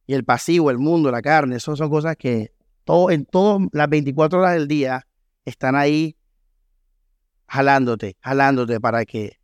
[0.05, 3.87] Y el pasivo, el mundo, la carne, eso son cosas que todo, en todas las
[3.87, 5.07] 24 horas del día
[5.45, 6.17] están ahí
[7.47, 9.39] jalándote, jalándote para que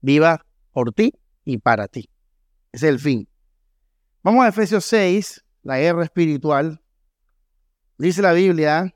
[0.00, 1.12] viva por ti
[1.44, 2.08] y para ti.
[2.70, 3.28] Ese es el fin.
[4.22, 6.81] Vamos a Efesios 6, la guerra espiritual.
[8.02, 8.92] Dice la Biblia,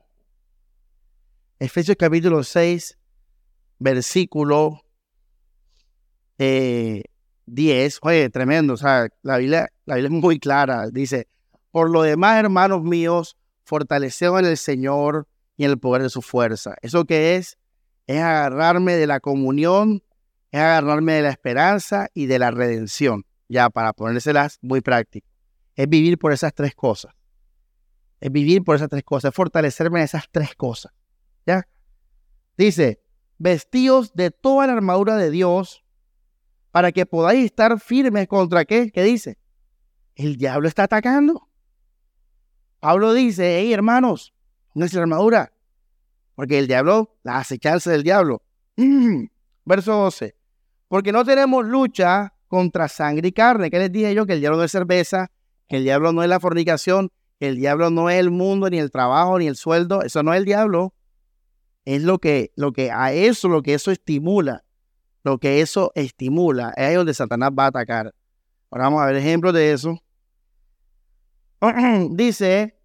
[1.59, 2.97] Efesios capítulo 6,
[3.79, 4.81] versículo
[6.37, 6.39] 10.
[6.39, 7.03] Eh,
[8.01, 8.73] Oye, tremendo.
[8.73, 10.89] O sea, la Biblia, la Biblia es muy clara.
[10.89, 11.29] Dice,
[11.71, 16.21] por lo demás, hermanos míos, fortaleceos en el Señor y en el poder de su
[16.21, 16.75] fuerza.
[16.81, 17.57] ¿Eso qué es?
[18.07, 20.03] Es agarrarme de la comunión,
[20.51, 23.23] es agarrarme de la esperanza y de la redención.
[23.47, 25.29] Ya, para ponérselas muy práctico.
[25.77, 27.16] Es vivir por esas tres cosas
[28.19, 30.91] es vivir por esas tres cosas, es fortalecerme en esas tres cosas.
[31.45, 31.67] ¿Ya?
[32.57, 33.01] Dice,
[33.37, 35.83] vestidos de toda la armadura de Dios
[36.71, 38.91] para que podáis estar firmes contra qué?
[38.91, 39.37] ¿Qué dice?
[40.15, 41.49] El diablo está atacando.
[42.79, 44.33] Pablo dice, hey hermanos,
[44.73, 45.53] nuestra armadura.
[46.35, 48.43] Porque el diablo, la acechanza del diablo.
[49.65, 50.35] Verso 12.
[50.87, 53.71] Porque no tenemos lucha contra sangre y carne.
[53.71, 54.25] ¿Qué les dije yo?
[54.25, 55.31] Que el diablo no es cerveza,
[55.67, 58.91] que el diablo no es la fornicación, el diablo no es el mundo, ni el
[58.91, 60.01] trabajo, ni el sueldo.
[60.01, 60.93] Eso no es el diablo.
[61.85, 64.63] Es lo que, lo que a eso, lo que eso estimula.
[65.23, 66.73] Lo que eso estimula.
[66.75, 68.13] Es ahí donde Satanás va a atacar.
[68.69, 69.99] Ahora vamos a ver ejemplos de eso.
[72.11, 72.77] Dice,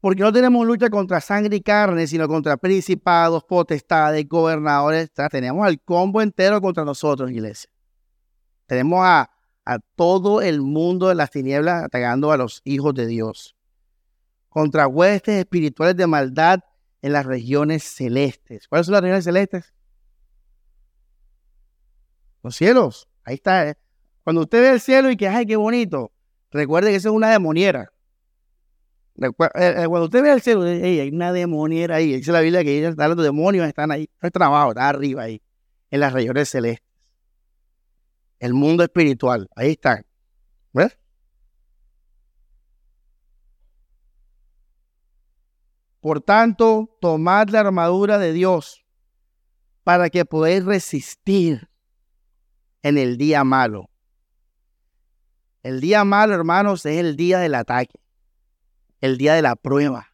[0.00, 5.10] porque no tenemos lucha contra sangre y carne, sino contra principados, potestades, gobernadores.
[5.30, 7.70] Tenemos al combo entero contra nosotros, iglesia.
[8.66, 9.30] Tenemos a
[9.66, 13.56] a todo el mundo de las tinieblas atacando a los hijos de Dios.
[14.48, 16.60] Contra huestes espirituales de maldad
[17.02, 18.68] en las regiones celestes.
[18.68, 19.74] ¿Cuáles son las regiones celestes?
[22.42, 23.08] Los cielos.
[23.24, 23.68] Ahí está.
[23.68, 23.74] ¿eh?
[24.22, 26.12] Cuando usted ve el cielo y que, ay, qué bonito,
[26.52, 27.92] recuerde que eso es una demoniera.
[29.20, 32.16] Eh, eh, cuando usted ve al cielo, hay una demoniera ahí.
[32.16, 34.08] Dice la Biblia que los demonios están ahí.
[34.22, 35.42] No están abajo, está arriba ahí.
[35.90, 36.85] En las regiones celestes.
[38.38, 39.48] El mundo espiritual.
[39.56, 40.04] Ahí están.
[40.72, 40.98] ¿Ves?
[46.00, 48.84] Por tanto, tomad la armadura de Dios
[49.82, 51.68] para que podáis resistir
[52.82, 53.90] en el día malo.
[55.62, 57.98] El día malo, hermanos, es el día del ataque
[59.00, 60.12] el día de la prueba.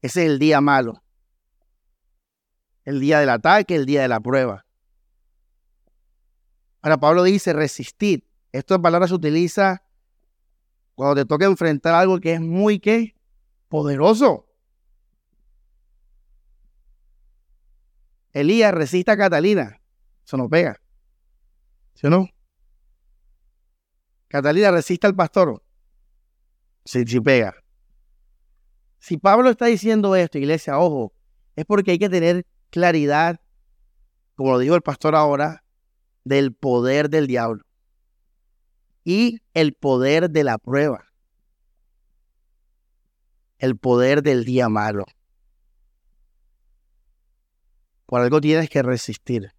[0.00, 1.02] Ese es el día malo.
[2.84, 4.66] El día del ataque, el día de la prueba.
[6.82, 8.28] Ahora Pablo dice resistir.
[8.50, 9.82] Esta palabra se utiliza
[10.94, 13.16] cuando te toca enfrentar algo que es muy ¿qué?
[13.68, 14.46] poderoso.
[18.32, 19.80] Elías resiste a Catalina.
[20.24, 20.80] Eso no pega.
[21.94, 22.28] ¿Sí o no?
[24.28, 25.62] Catalina resiste al pastor.
[26.84, 27.54] Si, pega.
[28.98, 31.12] Si Pablo está diciendo esto, iglesia, ojo,
[31.54, 33.40] es porque hay que tener claridad,
[34.34, 35.62] como lo dijo el pastor ahora,
[36.24, 37.64] del poder del diablo
[39.04, 41.04] y el poder de la prueba,
[43.58, 45.04] el poder del día malo.
[48.06, 49.52] Por algo tienes que resistir.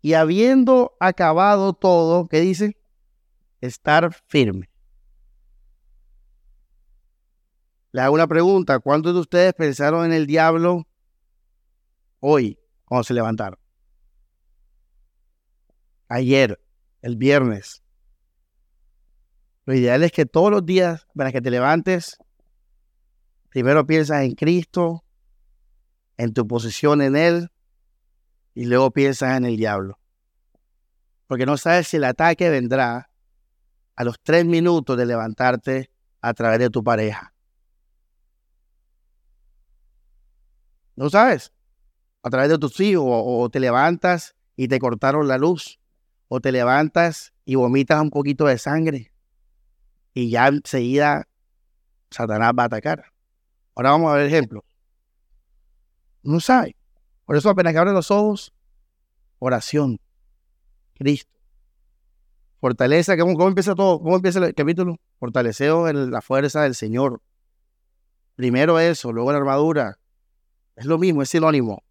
[0.00, 2.76] Y habiendo acabado todo, ¿qué dice?
[3.60, 4.70] Estar firme.
[7.90, 8.78] Le hago una pregunta.
[8.78, 10.86] ¿Cuántos de ustedes pensaron en el diablo
[12.20, 13.58] hoy, cuando se levantaron?
[16.08, 16.60] Ayer,
[17.02, 17.82] el viernes.
[19.64, 22.18] Lo ideal es que todos los días, para que te levantes,
[23.48, 25.04] primero piensas en Cristo,
[26.16, 27.50] en tu posición en Él,
[28.54, 29.98] y luego piensas en el diablo.
[31.26, 33.10] Porque no sabes si el ataque vendrá
[33.96, 37.34] a los tres minutos de levantarte a través de tu pareja.
[40.94, 41.52] No sabes.
[42.26, 43.04] A través de tus hijos.
[43.06, 45.78] O, te levantas y te cortaron la luz.
[46.26, 49.12] O te levantas y vomitas un poquito de sangre.
[50.12, 51.28] Y ya enseguida
[52.10, 53.04] Satanás va a atacar.
[53.76, 54.64] Ahora vamos a ver ejemplos.
[56.24, 56.74] No sabe.
[57.26, 58.52] Por eso apenas que abren los ojos,
[59.38, 60.00] oración.
[60.94, 61.30] Cristo.
[62.60, 64.00] Fortaleza, ¿cómo, empieza todo?
[64.00, 64.96] ¿Cómo empieza el capítulo?
[65.20, 67.22] Fortaleceo en la fuerza del Señor.
[68.34, 70.00] Primero eso, luego la armadura.
[70.74, 71.85] Es lo mismo, es sinónimo.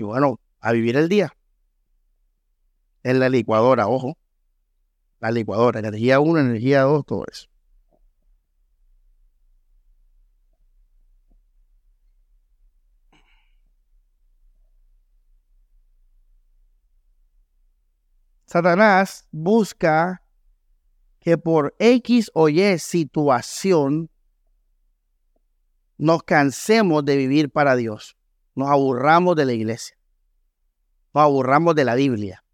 [0.00, 1.36] Y bueno, a vivir el día.
[3.02, 4.16] En la licuadora, ojo.
[5.18, 7.48] La licuadora, energía 1, energía 2, todo eso.
[18.46, 20.22] Satanás busca
[21.18, 24.08] que por X o Y situación
[25.98, 28.16] nos cansemos de vivir para Dios,
[28.54, 29.96] nos aburramos de la iglesia,
[31.14, 32.44] nos aburramos de la Biblia,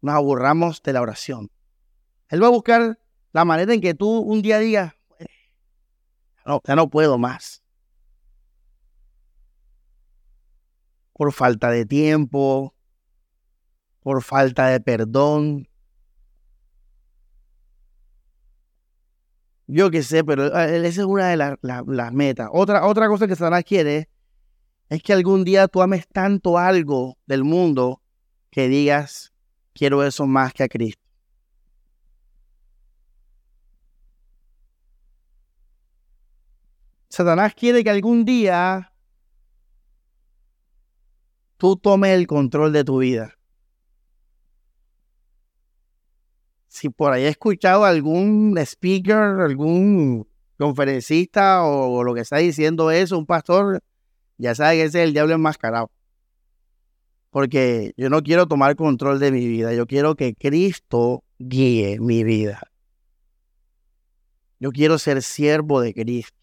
[0.00, 1.50] nos aburramos de la oración.
[2.28, 2.98] Él va a buscar
[3.32, 4.94] la manera en que tú un día digas,
[6.44, 7.62] no, ya no puedo más.
[11.12, 12.74] Por falta de tiempo,
[14.00, 15.68] por falta de perdón.
[19.66, 22.48] Yo qué sé, pero ah, esa es una de las metas.
[22.52, 24.08] Otra, otra cosa que Satanás quiere es
[24.98, 28.02] que algún día tú ames tanto algo del mundo
[28.50, 29.32] que digas,
[29.72, 31.00] quiero eso más que a Cristo.
[37.08, 38.92] Satanás quiere que algún día
[41.56, 43.36] tú tomes el control de tu vida.
[46.70, 50.26] si por ahí he escuchado algún speaker, algún
[50.56, 53.82] conferencista o, lo que está diciendo eso, un pastor,
[54.40, 55.90] ya sabe que ese es el diablo enmascarado.
[57.28, 62.24] Porque yo no quiero tomar control de mi vida, yo quiero que Cristo guíe mi
[62.24, 62.60] vida.
[64.58, 66.36] Yo quiero ser siervo de Cristo.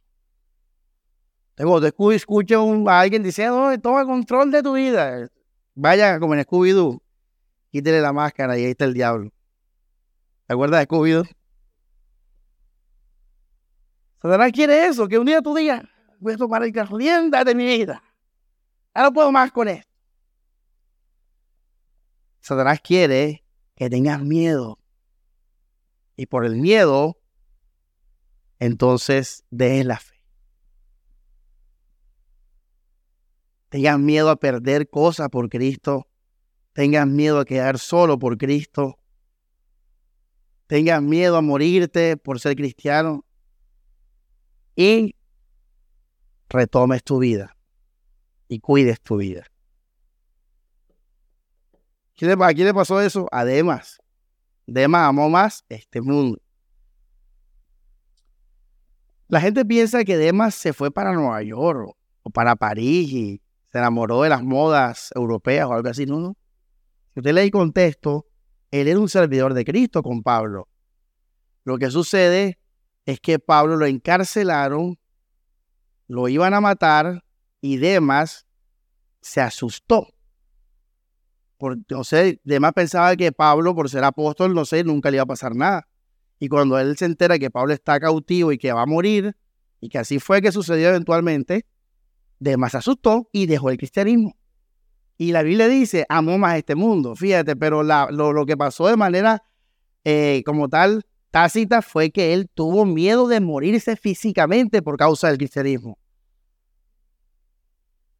[2.13, 5.27] Escucho a alguien diciendo, toma control de tu vida.
[5.73, 7.01] Vaya como en Scooby-Doo,
[7.71, 9.31] quítele la máscara y ahí está el diablo.
[10.45, 11.27] ¿Te acuerdas de Scooby-Doo?
[14.21, 15.83] Satanás quiere eso, que un día tú digas,
[16.19, 18.03] voy a tomar rienda de mi vida.
[18.95, 19.91] Ya no puedo más con esto.
[22.41, 23.43] Satanás quiere
[23.75, 24.79] que tengas miedo.
[26.15, 27.19] Y por el miedo,
[28.59, 30.15] entonces dejes la fe.
[33.69, 36.07] Tengas miedo a perder cosas por Cristo.
[36.73, 38.97] Tengas miedo a quedar solo por Cristo
[40.67, 43.25] tengas miedo a morirte por ser cristiano
[44.75, 45.15] y
[46.49, 47.55] retomes tu vida
[48.47, 49.45] y cuides tu vida.
[52.19, 53.27] ¿A quién le pasó eso?
[53.31, 53.99] A Demas.
[54.65, 56.41] Demas amó más este mundo.
[59.27, 63.41] La gente piensa que Demas se fue para Nueva York o para París y
[63.71, 66.05] se enamoró de las modas europeas o algo así.
[66.05, 66.37] No, no.
[67.13, 68.25] Si usted lee el contexto,
[68.71, 70.69] él era un servidor de Cristo con Pablo.
[71.65, 72.57] Lo que sucede
[73.05, 74.97] es que Pablo lo encarcelaron,
[76.07, 77.23] lo iban a matar
[77.61, 78.45] y Demas
[79.21, 80.07] se asustó.
[81.57, 85.23] Por, no sé, Demas pensaba que Pablo, por ser apóstol, no sé, nunca le iba
[85.23, 85.87] a pasar nada.
[86.39, 89.35] Y cuando él se entera que Pablo está cautivo y que va a morir,
[89.81, 91.65] y que así fue que sucedió eventualmente,
[92.39, 94.37] Demas se asustó y dejó el cristianismo.
[95.17, 99.43] Y la Biblia dice, amó más este mundo, fíjate, pero lo, que pasó de manera
[100.03, 105.37] eh, como tal tácita fue que él tuvo miedo de morirse físicamente por causa del
[105.37, 105.97] cristianismo.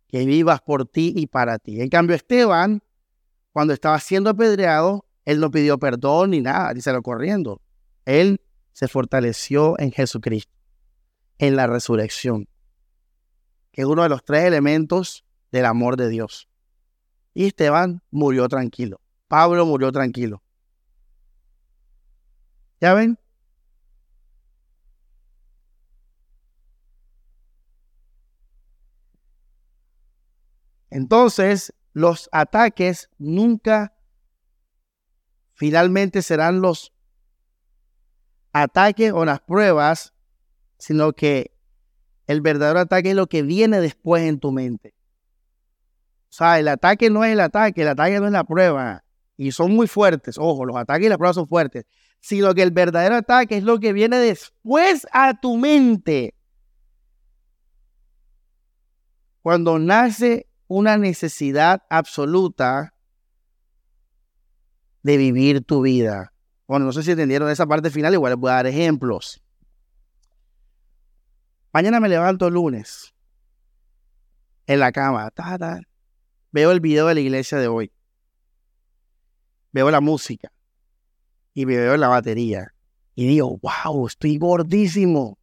[0.07, 1.81] Que vivas por ti y para ti.
[1.81, 2.81] En cambio, Esteban,
[3.51, 7.61] cuando estaba siendo apedreado, él no pidió perdón ni nada, ni lo corriendo.
[8.05, 8.39] Él
[8.71, 10.53] se fortaleció en Jesucristo,
[11.37, 12.47] en la resurrección,
[13.71, 16.47] que es uno de los tres elementos del amor de Dios.
[17.33, 19.01] Y Esteban murió tranquilo.
[19.27, 20.41] Pablo murió tranquilo.
[22.79, 23.17] ¿Ya ven?
[30.89, 33.93] Entonces, los ataques nunca
[35.53, 36.93] finalmente serán los
[38.53, 40.13] ataques o las pruebas,
[40.77, 41.55] sino que
[42.27, 44.95] el verdadero ataque es lo que viene después en tu mente.
[46.29, 49.03] O sea, el ataque no es el ataque, el ataque no es la prueba.
[49.37, 51.85] Y son muy fuertes, ojo, los ataques y las pruebas son fuertes.
[52.19, 56.35] Sino que el verdadero ataque es lo que viene después a tu mente.
[59.41, 62.93] Cuando nace una necesidad absoluta
[65.03, 66.33] de vivir tu vida.
[66.67, 69.41] Bueno, no sé si entendieron esa parte final, igual les voy a dar ejemplos.
[71.71, 73.13] Mañana me levanto el lunes
[74.67, 75.31] en la cama
[76.51, 77.91] veo el video de la iglesia de hoy,
[79.71, 80.51] veo la música
[81.57, 82.71] y me veo la batería
[83.15, 85.39] y digo, wow, estoy gordísimo.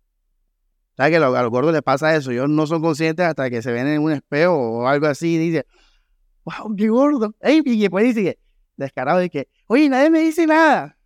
[0.97, 2.31] ¿Sabes que a los, gordos les pasa eso?
[2.31, 5.39] Ellos no son conscientes hasta que se ven en un espejo o algo así y
[5.39, 5.65] dicen,
[6.45, 7.35] wow, qué gordo.
[7.43, 8.39] y después dice
[8.77, 10.97] descarado, de que, oye, nadie me dice nada.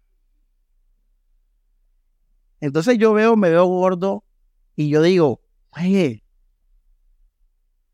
[2.61, 4.25] Entonces yo veo, me veo gordo
[4.77, 5.41] y yo digo,
[5.71, 6.23] oye,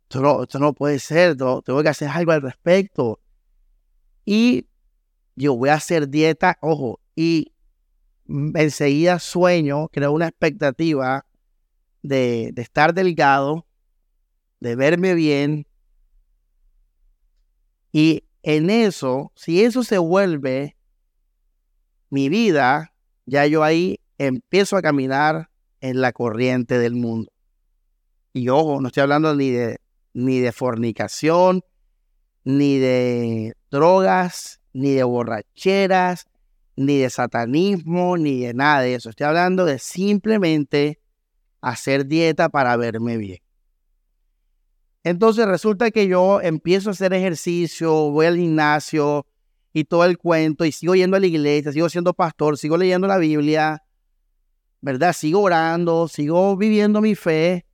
[0.08, 3.20] esto no, puede ser, tengo que hacer algo al respecto.
[4.24, 4.66] Y
[5.36, 7.52] yo voy a hacer dieta, ojo, y
[8.26, 11.26] enseguida sueño, creo una expectativa
[12.02, 13.66] de, de estar delgado,
[14.60, 15.66] de verme bien.
[17.92, 20.76] Y en eso, si eso se vuelve
[22.10, 22.92] mi vida,
[23.26, 25.50] ya yo ahí empiezo a caminar
[25.80, 27.30] en la corriente del mundo.
[28.32, 29.78] Y ojo, no estoy hablando ni de
[30.14, 31.62] ni de fornicación,
[32.44, 36.26] ni de drogas, ni de borracheras,
[36.76, 39.10] ni de satanismo, ni de nada de eso.
[39.10, 41.00] Estoy hablando de simplemente
[41.60, 43.38] hacer dieta para verme bien.
[45.02, 49.26] Entonces resulta que yo empiezo a hacer ejercicio, voy al gimnasio
[49.72, 53.06] y todo el cuento, y sigo yendo a la iglesia, sigo siendo pastor, sigo leyendo
[53.06, 53.82] la Biblia,
[54.80, 55.12] ¿verdad?
[55.12, 57.66] Sigo orando, sigo viviendo mi fe,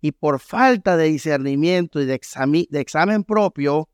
[0.00, 2.20] y por falta de discernimiento y de,
[2.70, 3.88] de examen propio,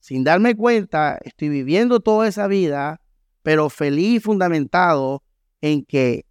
[0.00, 3.00] sin darme cuenta, estoy viviendo toda esa vida,
[3.48, 5.22] pero feliz y fundamentado
[5.62, 6.26] en que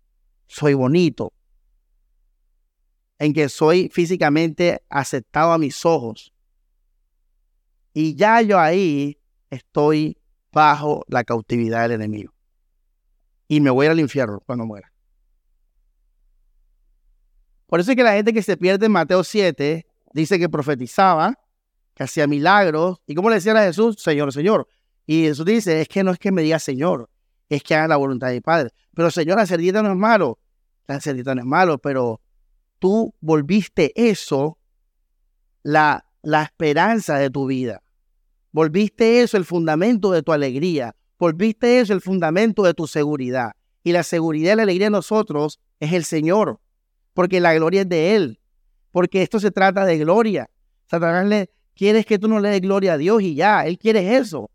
[0.46, 1.34] soy bonito,
[3.18, 6.32] en que soy físicamente aceptado a mis ojos.
[7.92, 9.18] Y ya yo ahí
[9.50, 10.20] estoy
[10.52, 12.36] bajo la cautividad del enemigo.
[13.48, 14.94] Y me voy al infierno cuando muera.
[17.66, 21.34] Por eso es que la gente que se pierde en Mateo 7 dice que profetizaba,
[21.96, 23.02] que hacía milagros.
[23.08, 23.96] ¿Y cómo le decían a Jesús?
[23.98, 24.68] Señor, Señor.
[25.08, 27.10] Y Jesús dice, es que no es que me diga Señor,
[27.50, 28.70] es que haga la voluntad de mi Padre.
[28.94, 30.38] Pero Señor, hacer dieta no es malo.
[30.86, 32.22] Hacer dieta no es malo, pero
[32.78, 34.60] tú volviste eso
[35.64, 37.82] la, la esperanza de tu vida.
[38.52, 40.96] Volviste eso el fundamento de tu alegría.
[41.18, 43.54] Volviste eso el fundamento de tu seguridad.
[43.84, 46.60] Y la seguridad y la alegría de nosotros es el Señor
[47.18, 48.40] porque la gloria es de Él,
[48.92, 50.52] porque esto se trata de gloria.
[50.86, 54.18] Satanás le quieres que tú no le des gloria a Dios y ya, Él quiere
[54.18, 54.52] eso.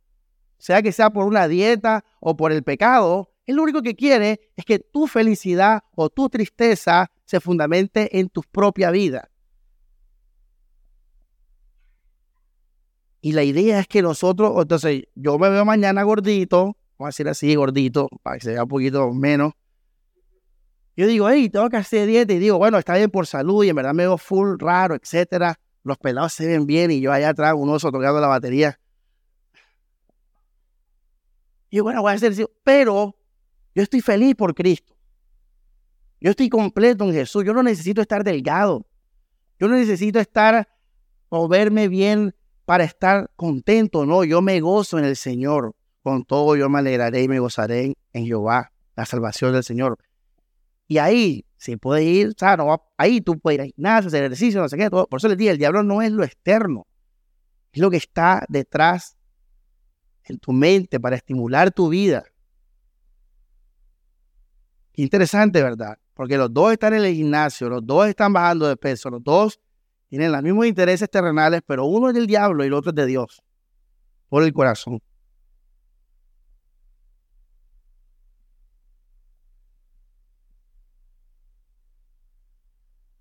[0.62, 4.52] Sea que sea por una dieta o por el pecado, Él lo único que quiere
[4.54, 9.28] es que tu felicidad o tu tristeza se fundamente en tu propia vida.
[13.20, 17.28] Y la idea es que nosotros, entonces yo me veo mañana gordito, vamos a decir
[17.28, 19.54] así, gordito, para que se vea un poquito menos.
[20.96, 23.70] Yo digo, hey, tengo que hacer dieta y digo, bueno, está bien por salud y
[23.70, 25.58] en verdad me veo full raro, etcétera.
[25.82, 28.78] Los pelados se ven bien y yo allá atrás, uno oso tocando la batería.
[31.73, 33.16] Y yo, bueno, voy a hacer eso, pero
[33.75, 34.95] yo estoy feliz por Cristo.
[36.20, 37.47] Yo estoy completo en Jesús.
[37.47, 38.87] Yo no necesito estar delgado.
[39.59, 40.68] Yo no necesito estar
[41.31, 42.35] o verme bien
[42.66, 44.05] para estar contento.
[44.05, 45.75] No, yo me gozo en el Señor.
[46.03, 49.97] Con todo yo me alegraré y me gozaré en Jehová, la salvación del Señor.
[50.89, 54.25] Y ahí, si puede ir, o sea, no, ahí tú puedes ir al gimnasio, hacer
[54.25, 55.07] ejercicio, no sé qué, todo.
[55.07, 56.87] Por eso les digo, el diablo no es lo externo,
[57.73, 59.16] es lo que está detrás
[60.25, 62.25] en tu mente para estimular tu vida.
[64.95, 65.99] interesante, ¿verdad?
[66.14, 69.59] Porque los dos están en el gimnasio, los dos están bajando de peso, los dos
[70.09, 73.07] tienen los mismos intereses terrenales, pero uno es del diablo y el otro es de
[73.07, 73.43] Dios,
[74.29, 75.01] por el corazón.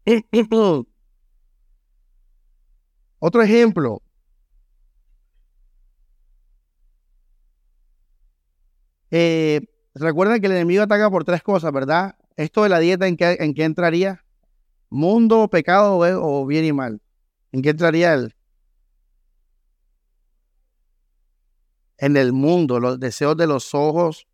[3.19, 4.01] Otro ejemplo.
[9.11, 9.61] Eh,
[9.93, 12.15] recuerden que el enemigo ataca por tres cosas, ¿verdad?
[12.35, 14.23] Esto de la dieta, ¿en qué, en qué entraría?
[14.89, 17.01] Mundo, pecado o bien y mal.
[17.51, 18.35] ¿En qué entraría él?
[21.97, 24.27] En el mundo, los deseos de los ojos,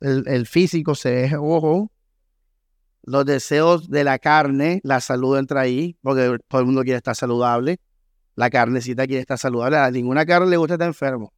[0.00, 1.90] el, físico se es ojo,
[3.02, 7.14] los deseos de la carne, la salud entra ahí, porque todo el mundo quiere estar
[7.14, 7.78] saludable.
[8.34, 9.76] La carnecita quiere estar saludable.
[9.76, 11.32] A ninguna carne le gusta estar enfermo.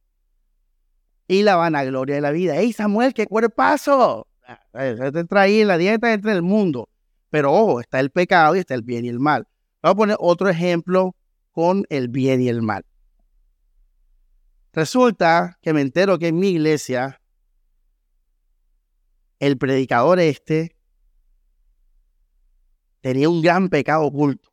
[1.27, 2.57] Y la vanagloria de la vida.
[2.57, 4.27] ¡Ey, Samuel, qué cuerpazo!
[4.47, 6.89] Ah, entra ahí en la dieta, entra en el mundo.
[7.29, 9.47] Pero ojo, está el pecado y está el bien y el mal.
[9.81, 11.15] Vamos a poner otro ejemplo
[11.51, 12.85] con el bien y el mal.
[14.71, 17.19] Resulta que me entero que en mi iglesia
[19.39, 20.75] el predicador este
[23.01, 24.49] tenía un gran pecado oculto.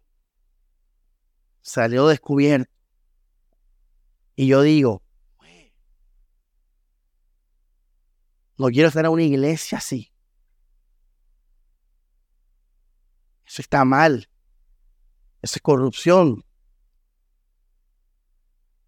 [1.60, 2.70] Salió descubierto.
[4.36, 5.03] Y yo digo,
[8.56, 10.12] no quiero estar en una iglesia así.
[13.46, 14.28] Eso está mal.
[15.42, 16.44] Eso es corrupción.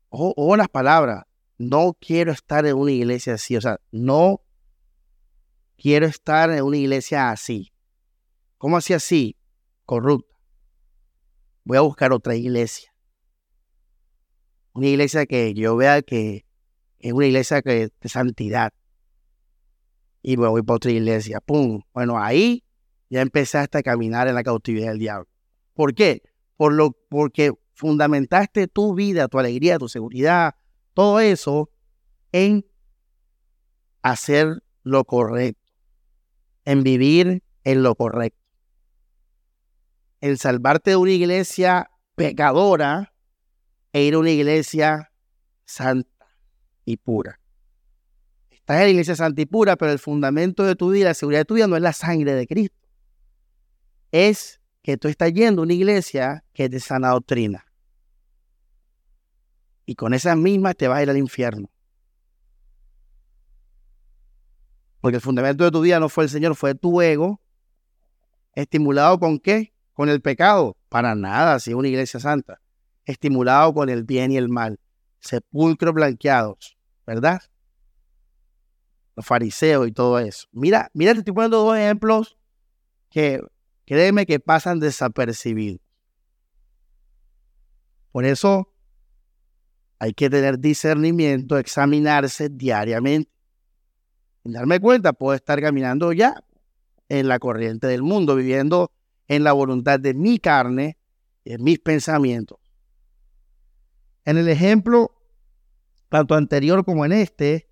[0.09, 1.25] O, las palabras.
[1.59, 3.57] No quiero estar en una iglesia así.
[3.57, 4.43] O sea, no
[5.77, 7.73] quiero estar en una iglesia así.
[8.59, 9.37] ¿Cómo así así?
[9.85, 10.35] Corrupta.
[11.65, 12.95] Voy a buscar otra iglesia.
[14.73, 16.47] Una iglesia que yo vea que
[16.99, 18.73] es una iglesia de santidad.
[20.23, 21.41] Y me voy para otra iglesia.
[21.41, 21.83] ¡Pum!
[21.93, 22.65] Bueno, ahí
[23.09, 25.29] ya empezaste a caminar en la cautividad del diablo.
[25.75, 26.23] ¿Por qué?
[26.57, 30.55] Por lo, porque fundamentaste tu vida, tu alegría, tu seguridad,
[30.95, 31.71] todo eso
[32.33, 32.67] en
[34.03, 35.73] hacer lo correcto,
[36.65, 38.41] en vivir en lo correcto,
[40.21, 43.13] en salvarte de una iglesia pecadora
[43.93, 45.13] e ir a una iglesia
[45.65, 46.27] santa
[46.85, 47.41] y pura.
[48.67, 51.41] Estás en la iglesia santa y pura, pero el fundamento de tu vida, la seguridad
[51.41, 52.77] de tu vida no es la sangre de Cristo
[54.13, 57.67] es que tú estás yendo a una iglesia que es de sana doctrina.
[59.85, 61.71] Y con esas mismas te vas a ir al infierno.
[65.01, 67.41] Porque el fundamento de tu vida no fue el Señor, fue tu ego.
[68.55, 69.73] ¿Estimulado con qué?
[69.93, 70.77] Con el pecado.
[70.89, 72.61] Para nada, si es una iglesia santa.
[73.05, 74.81] Estimulado con el bien y el mal.
[75.21, 77.43] Sepulcros blanqueados, ¿verdad?
[79.17, 80.47] Los fariseos y todo eso.
[80.53, 82.37] Mira, mira, te estoy poniendo dos ejemplos
[83.11, 83.41] que
[83.87, 85.81] créeme que pasan desapercibidos.
[88.13, 88.73] Por eso
[89.99, 93.31] hay que tener discernimiento, examinarse diariamente.
[94.45, 96.45] Y darme cuenta, puedo estar caminando ya
[97.09, 98.93] en la corriente del mundo, viviendo
[99.29, 100.99] en la voluntad de mi carne,
[101.45, 102.59] en mis pensamientos.
[104.25, 105.13] En el ejemplo,
[106.09, 107.69] tanto anterior como en este,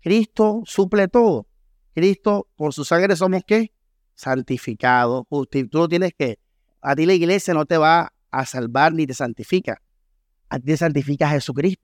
[0.00, 1.46] Cristo suple todo.
[1.94, 3.72] Cristo, por su sangre somos qué?
[4.18, 5.26] santificado.
[5.30, 6.38] Tú no tienes que,
[6.82, 9.80] a ti la iglesia no te va a salvar ni te santifica.
[10.48, 11.82] A ti te santifica Jesucristo.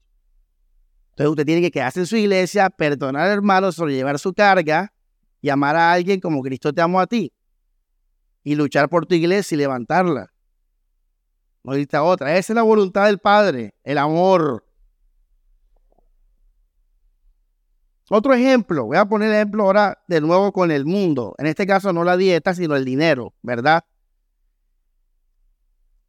[1.11, 4.93] Entonces usted tiene que quedarse en su iglesia, perdonar al hermano, llevar su carga
[5.41, 7.33] y amar a alguien como Cristo te amó a ti.
[8.43, 10.33] Y luchar por tu iglesia y levantarla.
[11.63, 12.37] No dice otra.
[12.37, 14.64] Esa es la voluntad del Padre, el amor.
[18.11, 21.35] Otro ejemplo, voy a poner ejemplo ahora de nuevo con el mundo.
[21.39, 23.85] En este caso no la dieta, sino el dinero, ¿verdad?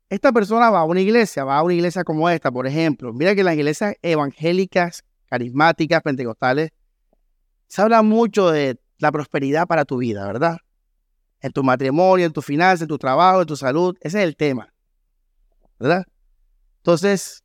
[0.10, 3.14] Esta persona va a una iglesia, va a una iglesia como esta, por ejemplo.
[3.14, 6.72] Mira que las iglesias evangélicas, carismáticas, pentecostales,
[7.68, 10.58] se habla mucho de la prosperidad para tu vida, ¿verdad?
[11.40, 13.96] En tu matrimonio, en tu finanzas, en tu trabajo, en tu salud.
[14.02, 14.74] Ese es el tema,
[15.80, 16.06] ¿verdad?
[16.78, 17.44] Entonces,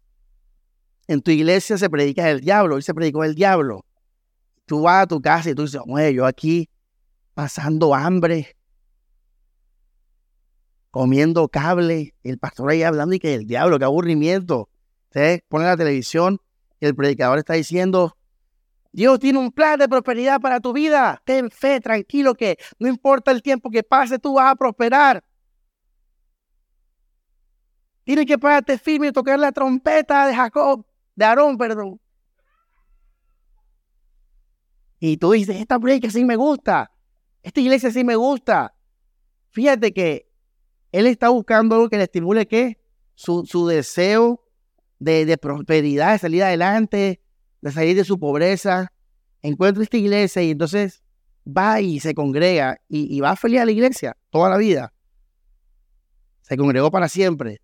[1.07, 3.85] en tu iglesia se predica el diablo, hoy se predicó el diablo.
[4.71, 6.71] Tú vas a tu casa y tú dices, oye, yo aquí
[7.35, 8.57] pasando hambre,
[10.93, 14.71] comiendo cable, el pastor ahí hablando y que el diablo, qué aburrimiento.
[15.07, 16.39] Ustedes ponen la televisión
[16.79, 18.17] y el predicador está diciendo,
[18.93, 21.21] Dios tiene un plan de prosperidad para tu vida.
[21.25, 25.25] Ten fe, tranquilo, que no importa el tiempo que pase, tú vas a prosperar.
[28.05, 32.01] Tienes que pararte firme y tocar la trompeta de Jacob, de Aarón, perdón.
[35.01, 36.93] Y tú dices, esta predica sí me gusta,
[37.43, 38.75] esta iglesia sí me gusta.
[39.49, 40.31] Fíjate que
[40.93, 42.79] él está buscando algo que le estimule qué?
[43.15, 44.45] Su, su deseo
[44.99, 47.23] de, de, prosperidad, de salir adelante,
[47.63, 48.93] de salir de su pobreza.
[49.43, 51.03] Encuentra esta iglesia y entonces
[51.47, 54.93] va y se congrega y, y va feliz a la iglesia toda la vida.
[56.43, 57.63] Se congregó para siempre.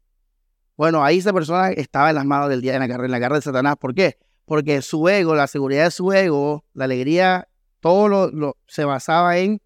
[0.77, 3.37] Bueno, ahí esa persona estaba en las manos del día en la en la garra
[3.37, 3.77] de Satanás.
[3.79, 4.19] ¿Por qué?
[4.47, 7.49] Porque su ego, la seguridad de su ego, la alegría,
[7.81, 9.61] todo lo, lo se basaba en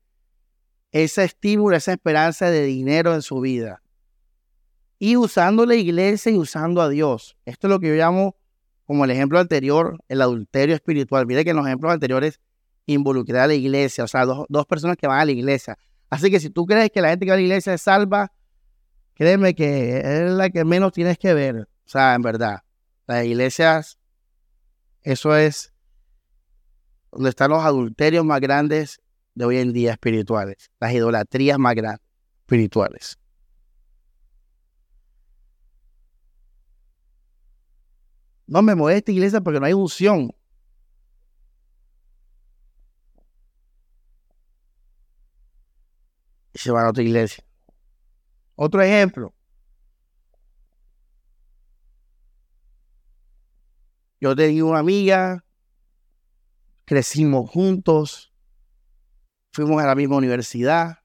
[0.91, 3.83] ese estímulo, esa esperanza de dinero en su vida.
[4.99, 7.37] Y usando la iglesia y usando a Dios.
[7.45, 8.37] Esto es lo que yo llamo,
[8.85, 11.27] como el ejemplo anterior, el adulterio espiritual.
[11.27, 12.41] Mire que en los ejemplos anteriores
[12.87, 15.79] involucré a la iglesia, o sea, dos, dos personas que van a la iglesia.
[16.09, 18.33] Así que si tú crees que la gente que va a la iglesia es salva,
[19.15, 21.69] créeme que es la que menos tienes que ver.
[21.87, 22.61] O sea, en verdad,
[23.07, 24.00] las iglesias,
[25.03, 25.73] eso es
[27.11, 29.01] donde están los adulterios más grandes
[29.35, 32.07] de hoy en día espirituales, las idolatrías más grandes
[32.41, 33.19] espirituales.
[38.47, 40.35] No me mueve esta iglesia porque no hay unción.
[46.53, 47.45] Y se van a otra iglesia.
[48.57, 49.33] Otro ejemplo.
[54.21, 55.45] Yo tenía una amiga,
[56.85, 58.33] crecimos juntos,
[59.51, 60.99] fuimos a la misma universidad.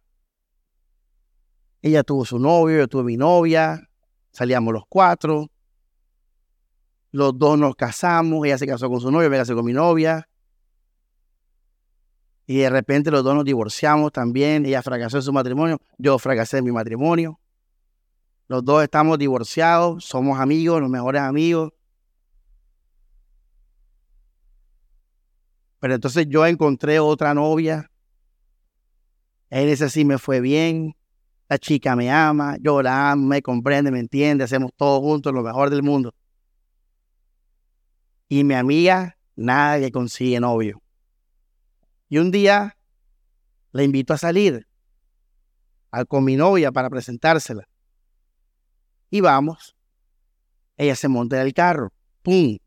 [1.82, 3.90] Ella tuvo su novio, yo tuve mi novia,
[4.32, 5.50] salíamos los cuatro.
[7.12, 10.28] Los dos nos casamos, ella se casó con su novio, me casé con mi novia.
[12.48, 14.66] Y de repente los dos nos divorciamos también.
[14.66, 17.40] Ella fracasó en su matrimonio, yo fracasé en mi matrimonio.
[18.48, 21.72] Los dos estamos divorciados, somos amigos, los mejores amigos.
[25.80, 27.90] Pero entonces yo encontré otra novia
[29.50, 30.96] en ese sí me fue bien.
[31.48, 35.44] La chica me ama, yo la amo, me comprende, me entiende, hacemos todo juntos, lo
[35.44, 36.14] mejor del mundo.
[38.28, 40.82] Y mi amiga, nada que consigue novio.
[42.10, 42.76] Y un día
[43.72, 44.68] la invito a salir
[46.08, 47.68] con mi novia para presentársela.
[49.12, 49.76] Y vamos.
[50.76, 51.94] Ella se monta en el carro.
[52.24, 52.58] ¡Pum!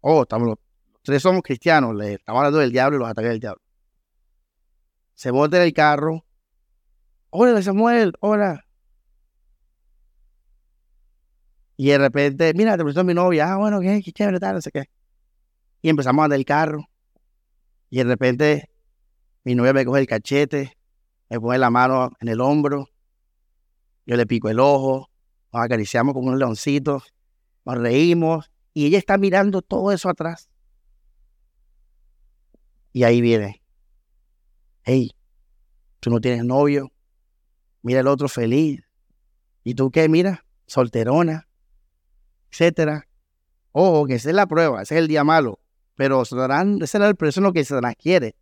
[0.00, 0.56] Oh, estamos
[1.02, 1.94] tres somos cristianos.
[1.94, 3.62] Le estamos hablando del diablo y los ataques del diablo.
[5.14, 6.24] Se monta en el carro
[7.30, 8.64] hola Samuel, hola.
[11.76, 14.60] Y de repente, mira, te presento a mi novia, ah, bueno, qué, qué chévere, no
[14.60, 14.84] sé qué.
[15.80, 16.84] Y empezamos a andar el carro.
[17.88, 18.70] Y de repente,
[19.44, 20.76] mi novia me coge el cachete,
[21.30, 22.88] me pone la mano en el hombro,
[24.04, 25.08] yo le pico el ojo,
[25.52, 27.14] nos acariciamos como unos leoncitos,
[27.64, 30.49] nos reímos, y ella está mirando todo eso atrás.
[32.92, 33.62] Y ahí viene,
[34.82, 35.12] hey,
[36.00, 36.90] tú no tienes novio,
[37.82, 38.82] mira el otro feliz.
[39.62, 40.08] ¿Y tú qué?
[40.08, 41.48] Mira, solterona,
[42.50, 43.06] etcétera.
[43.72, 45.60] Ojo, que esa es la prueba, ese es el día malo.
[45.94, 48.34] Pero Satanás, ese es, el, eso es lo que Satanás quiere.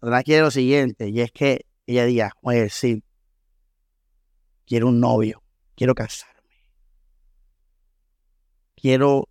[0.00, 3.04] Satanás quiere lo siguiente, y es que ella diga, oye, sí,
[4.66, 5.42] quiero un novio,
[5.76, 6.40] quiero casarme.
[8.76, 9.28] Quiero,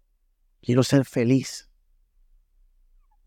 [0.62, 1.69] quiero ser feliz.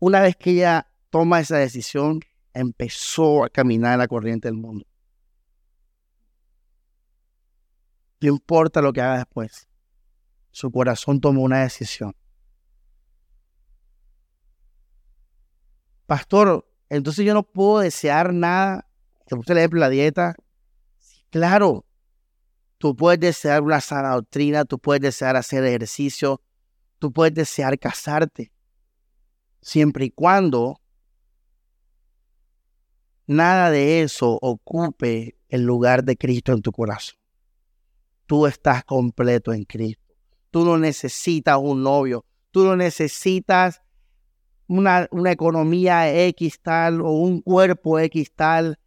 [0.05, 2.19] Una vez que ella toma esa decisión,
[2.53, 4.85] empezó a caminar en la corriente del mundo.
[8.19, 9.69] No importa lo que haga después.
[10.51, 12.13] Su corazón tomó una decisión.
[16.05, 18.85] Pastor, entonces yo no puedo desear nada.
[19.25, 20.35] Te puse el ejemplo la dieta.
[21.29, 21.85] claro,
[22.77, 26.41] tú puedes desear una sana doctrina, tú puedes desear hacer ejercicio,
[26.99, 28.52] tú puedes desear casarte.
[29.63, 30.79] Siempre y cuando
[33.25, 37.17] nada de eso ocupe el lugar de Cristo en tu corazón.
[38.25, 40.03] Tú estás completo en Cristo.
[40.51, 42.25] Tú no necesitas un novio.
[42.51, 43.81] Tú no necesitas
[44.67, 48.79] una, economía X tal o un cuerpo X tal.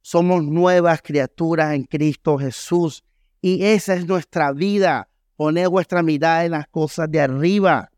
[0.00, 3.04] Somos nuevas criaturas en Cristo Jesús.
[3.40, 5.08] Y esa es nuestra vida.
[5.36, 7.90] Poner vuestra mirada en las cosas de arriba.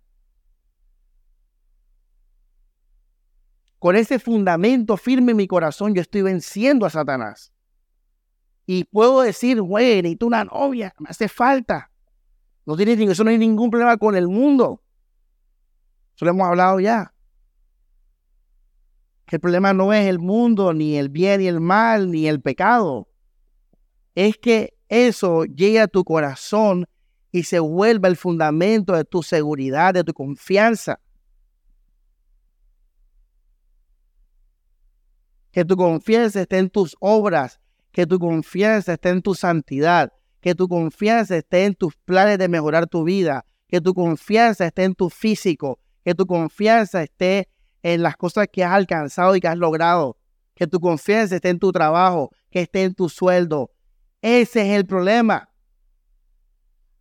[3.86, 7.52] Con ese fundamento firme en mi corazón, yo estoy venciendo a Satanás.
[8.66, 11.92] Y puedo decir, güey, necesito una novia, me hace falta.
[12.64, 14.82] No tiene, eso no hay ningún problema con el mundo.
[16.16, 17.14] Eso lo hemos hablado ya.
[19.28, 23.08] El problema no es el mundo, ni el bien y el mal, ni el pecado.
[24.16, 26.88] Es que eso llegue a tu corazón
[27.30, 30.98] y se vuelva el fundamento de tu seguridad, de tu confianza.
[35.56, 40.54] Que tu confianza esté en tus obras, que tu confianza esté en tu santidad, que
[40.54, 44.94] tu confianza esté en tus planes de mejorar tu vida, que tu confianza esté en
[44.94, 47.48] tu físico, que tu confianza esté
[47.82, 50.18] en las cosas que has alcanzado y que has logrado,
[50.54, 53.70] que tu confianza esté en tu trabajo, que esté en tu sueldo.
[54.20, 55.48] Ese es el problema.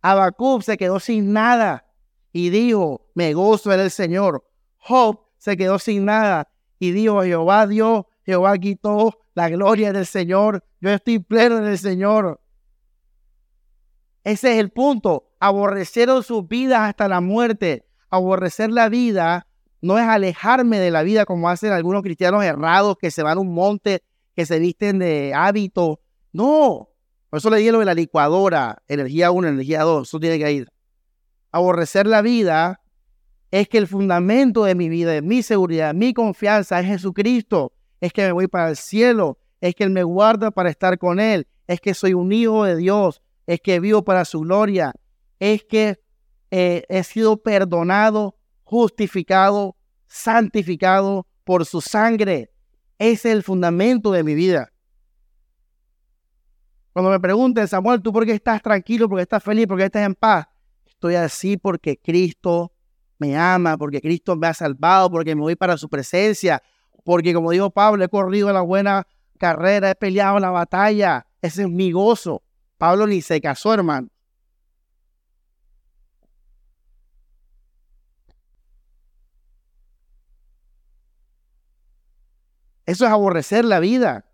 [0.00, 1.84] Habacuc se quedó sin nada
[2.32, 4.48] y dijo, me gozo en el Señor.
[4.78, 6.48] Job se quedó sin nada
[6.78, 10.64] y dijo, Jehová Dios Jehová quitó la gloria del Señor.
[10.80, 12.40] Yo estoy pleno en el Señor.
[14.24, 15.30] Ese es el punto.
[15.38, 17.86] Aborrecieron sus vidas hasta la muerte.
[18.10, 19.46] Aborrecer la vida
[19.80, 23.40] no es alejarme de la vida como hacen algunos cristianos errados que se van a
[23.40, 24.02] un monte,
[24.34, 26.00] que se visten de hábito.
[26.32, 26.88] No.
[27.30, 30.08] Por eso le dije lo de la licuadora, energía 1, energía 2.
[30.08, 30.68] Eso tiene que ir.
[31.52, 32.80] Aborrecer la vida
[33.52, 38.12] es que el fundamento de mi vida, de mi seguridad, mi confianza es Jesucristo es
[38.12, 41.46] que me voy para el cielo, es que Él me guarda para estar con Él,
[41.66, 44.92] es que soy un hijo de Dios, es que vivo para su gloria,
[45.38, 46.00] es que
[46.50, 49.76] eh, he sido perdonado, justificado,
[50.06, 52.50] santificado por su sangre.
[52.98, 54.72] Ese es el fundamento de mi vida.
[56.92, 59.08] Cuando me pregunten, Samuel, ¿tú por qué estás tranquilo?
[59.08, 59.66] ¿Por qué estás feliz?
[59.66, 60.46] ¿Por qué estás en paz?
[60.86, 62.72] Estoy así porque Cristo
[63.18, 66.62] me ama, porque Cristo me ha salvado, porque me voy para su presencia,
[67.06, 69.06] porque como dijo Pablo, he corrido la buena
[69.38, 71.24] carrera, he peleado la batalla.
[71.40, 72.42] Ese es mi gozo.
[72.78, 74.08] Pablo ni se casó, hermano.
[82.84, 84.24] Eso es aborrecer la vida.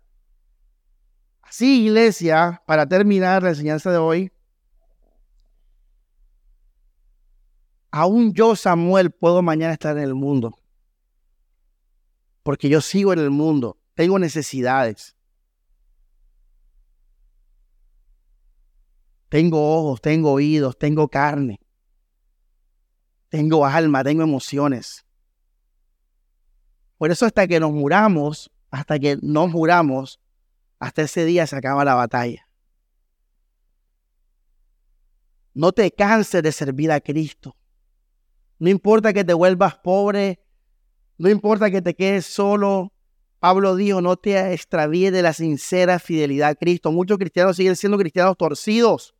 [1.43, 4.31] Así, iglesia, para terminar la enseñanza de hoy,
[7.91, 10.57] aún yo, Samuel, puedo mañana estar en el mundo
[12.43, 15.15] porque yo sigo en el mundo, tengo necesidades.
[19.29, 21.59] Tengo ojos, tengo oídos, tengo carne,
[23.29, 25.05] tengo alma, tengo emociones.
[26.97, 30.19] Por eso hasta que nos muramos, hasta que nos muramos,
[30.77, 32.47] hasta ese día se acaba la batalla.
[35.55, 37.55] No te canses de servir a Cristo.
[38.59, 40.42] No importa que te vuelvas pobre,
[41.17, 42.91] no importa que te quedes solo.
[43.39, 46.91] Pablo dijo, no te extravíes de la sincera fidelidad a Cristo.
[46.91, 49.13] Muchos cristianos siguen siendo cristianos torcidos.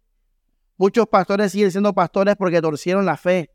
[0.77, 3.51] Muchos pastores siguen siendo pastores porque torcieron la fe.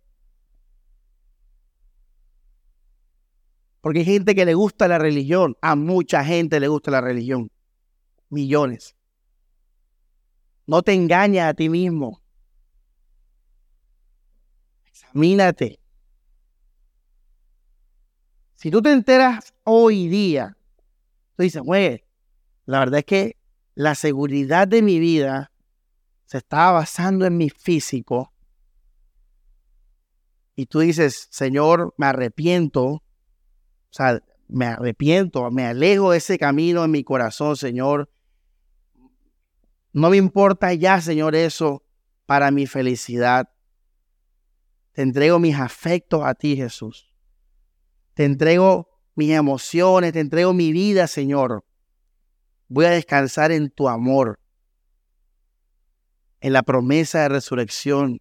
[3.80, 5.56] Porque hay gente que le gusta la religión.
[5.62, 7.50] A mucha gente le gusta la religión.
[8.28, 8.94] Millones.
[10.66, 12.20] No te engañes a ti mismo.
[14.86, 15.80] Examínate.
[18.58, 20.56] Si tú te enteras hoy día,
[21.36, 22.02] tú dices, güey,
[22.66, 23.36] la verdad es que
[23.76, 25.52] la seguridad de mi vida
[26.24, 28.32] se estaba basando en mi físico.
[30.56, 32.84] Y tú dices, Señor, me arrepiento.
[32.84, 33.02] O
[33.90, 38.10] sea, me arrepiento, me alejo de ese camino en mi corazón, Señor.
[39.92, 41.84] No me importa ya, Señor, eso
[42.26, 43.50] para mi felicidad.
[44.94, 47.07] Te entrego mis afectos a ti, Jesús.
[48.18, 51.64] Te entrego mis emociones, te entrego mi vida, Señor.
[52.66, 54.40] Voy a descansar en tu amor,
[56.40, 58.20] en la promesa de resurrección,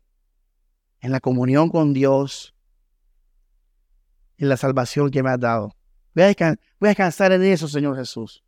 [1.00, 2.54] en la comunión con Dios,
[4.38, 5.76] en la salvación que me has dado.
[6.14, 8.44] Voy a, descansar en eso, Señor Jesús.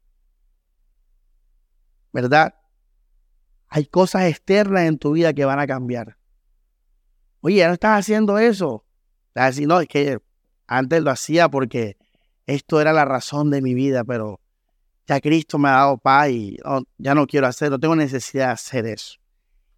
[2.14, 2.54] ¿Verdad?
[3.70, 6.16] Hay cosas externas en tu vida que van a cambiar.
[7.42, 8.86] Oye, ya no estás haciendo eso.
[9.30, 10.20] Estás no, es que
[10.72, 11.98] Antes lo hacía porque
[12.46, 14.40] esto era la razón de mi vida, pero
[15.08, 16.58] ya Cristo me ha dado paz y
[17.00, 19.18] ya no quiero hacer, no tengo necesidad de hacer eso.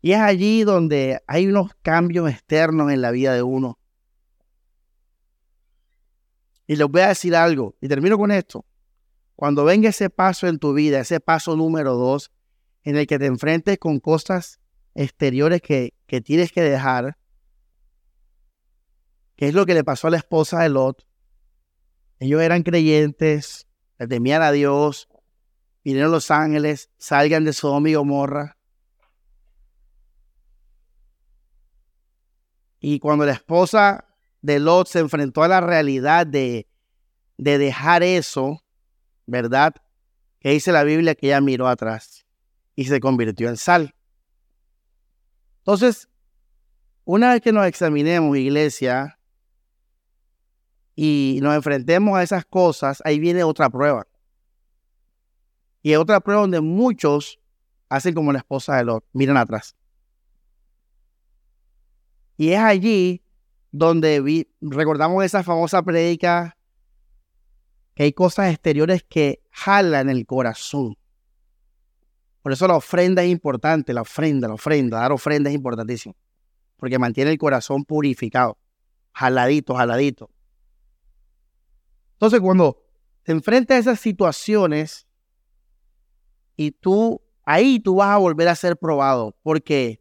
[0.01, 3.79] Y es allí donde hay unos cambios externos en la vida de uno.
[6.67, 8.65] Y les voy a decir algo, y termino con esto.
[9.37, 12.33] Cuando venga ese paso en tu vida, ese paso número dos,
[12.83, 14.59] en el que te enfrentes con cosas
[14.93, 17.15] exteriores que, que tienes que dejar,
[19.41, 21.03] que es lo que le pasó a la esposa de Lot.
[22.19, 23.65] Ellos eran creyentes,
[23.97, 25.09] le temían a Dios,
[25.83, 28.59] vinieron los ángeles, salgan de Sodoma y Gomorra.
[32.79, 34.05] Y cuando la esposa
[34.43, 36.67] de Lot se enfrentó a la realidad de,
[37.37, 38.63] de dejar eso,
[39.25, 39.73] ¿verdad?
[40.39, 42.27] Que dice la Biblia que ella miró atrás
[42.75, 43.95] y se convirtió en sal.
[45.61, 46.09] Entonces,
[47.05, 49.17] una vez que nos examinemos, iglesia,
[50.95, 54.07] y nos enfrentemos a esas cosas, ahí viene otra prueba.
[55.81, 57.39] Y otra prueba donde muchos
[57.89, 59.75] hacen como la esposa de Lot, miran atrás.
[62.37, 63.23] Y es allí
[63.71, 66.57] donde recordamos esa famosa predica
[67.93, 70.97] que hay cosas exteriores que jalan el corazón.
[72.41, 76.15] Por eso la ofrenda es importante, la ofrenda, la ofrenda, dar ofrenda es importantísimo,
[76.77, 78.57] porque mantiene el corazón purificado,
[79.13, 80.31] jaladito, jaladito.
[82.21, 82.77] Entonces, cuando
[83.23, 85.07] te enfrentas a esas situaciones
[86.55, 89.99] y tú, ahí tú vas a volver a ser probado, porque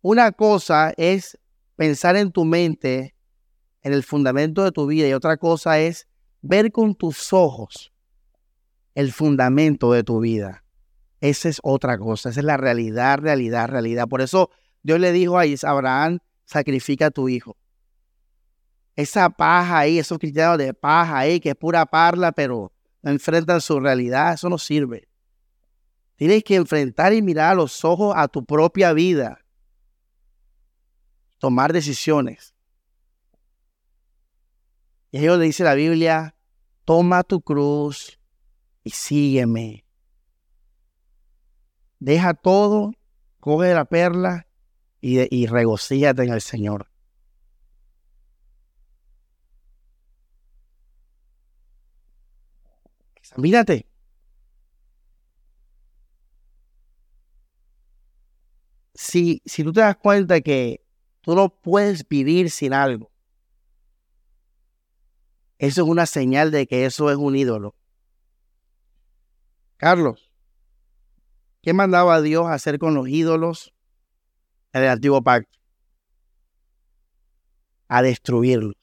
[0.00, 1.38] una cosa es
[1.76, 3.14] pensar en tu mente,
[3.82, 6.08] en el fundamento de tu vida, y otra cosa es
[6.42, 7.92] ver con tus ojos
[8.96, 10.64] el fundamento de tu vida.
[11.20, 14.08] Esa es otra cosa, esa es la realidad, realidad, realidad.
[14.08, 14.50] Por eso
[14.82, 17.56] Dios le dijo a Abraham, sacrifica a tu hijo.
[19.00, 22.70] Esa paja ahí, esos cristianos de paja ahí, que es pura parla, pero
[23.00, 25.08] no enfrentan su realidad, eso no sirve.
[26.16, 29.42] Tienes que enfrentar y mirar a los ojos a tu propia vida.
[31.38, 32.54] Tomar decisiones.
[35.10, 36.36] Y ellos le dice la Biblia,
[36.84, 38.20] toma tu cruz
[38.84, 39.86] y sígueme.
[41.98, 42.92] Deja todo,
[43.40, 44.46] coge la perla
[45.00, 46.89] y, y regocíate en el Señor.
[53.30, 53.86] Examínate.
[58.94, 60.84] Si, si tú te das cuenta que
[61.20, 63.12] tú no puedes vivir sin algo,
[65.58, 67.76] eso es una señal de que eso es un ídolo.
[69.76, 70.30] Carlos,
[71.62, 73.72] ¿qué mandaba Dios hacer con los ídolos
[74.72, 75.56] en el antiguo pacto?
[77.88, 78.79] A destruirlos.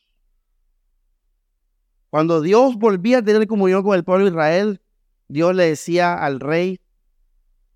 [2.10, 4.82] Cuando Dios volvía a tener comunión con el pueblo de Israel,
[5.28, 6.80] Dios le decía al rey,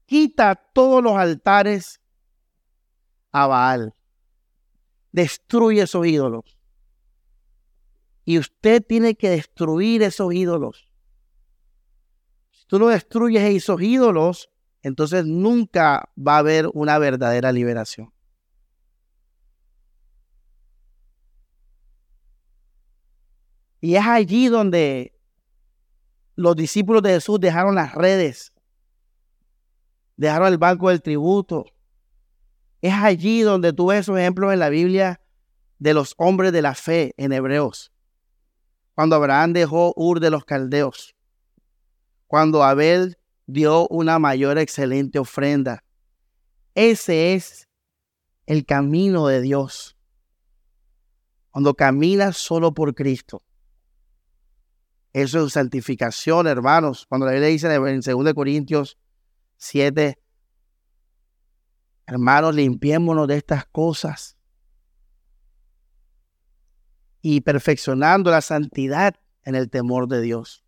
[0.05, 1.99] quita todos los altares
[3.31, 3.93] a Baal,
[5.11, 6.57] destruye esos ídolos.
[8.23, 10.89] Y usted tiene que destruir esos ídolos.
[12.51, 14.49] Si tú no destruyes esos ídolos,
[14.81, 18.13] entonces nunca va a haber una verdadera liberación.
[23.81, 25.13] Y es allí donde
[26.35, 28.53] los discípulos de Jesús dejaron las redes,
[30.15, 31.65] dejaron el banco del tributo.
[32.81, 35.19] Es allí donde tú ves esos ejemplos en la Biblia
[35.79, 37.91] de los hombres de la fe en Hebreos.
[38.93, 41.15] Cuando Abraham dejó Ur de los Caldeos.
[42.27, 43.17] Cuando Abel
[43.47, 45.83] dio una mayor excelente ofrenda.
[46.75, 47.67] Ese es
[48.45, 49.97] el camino de Dios.
[51.49, 53.41] Cuando caminas solo por Cristo.
[55.13, 57.05] Eso es santificación, hermanos.
[57.07, 58.97] Cuando la Biblia dice en 2 Corintios
[59.57, 60.17] 7,
[62.07, 64.37] hermanos, limpiémonos de estas cosas
[67.21, 70.65] y perfeccionando la santidad en el temor de Dios.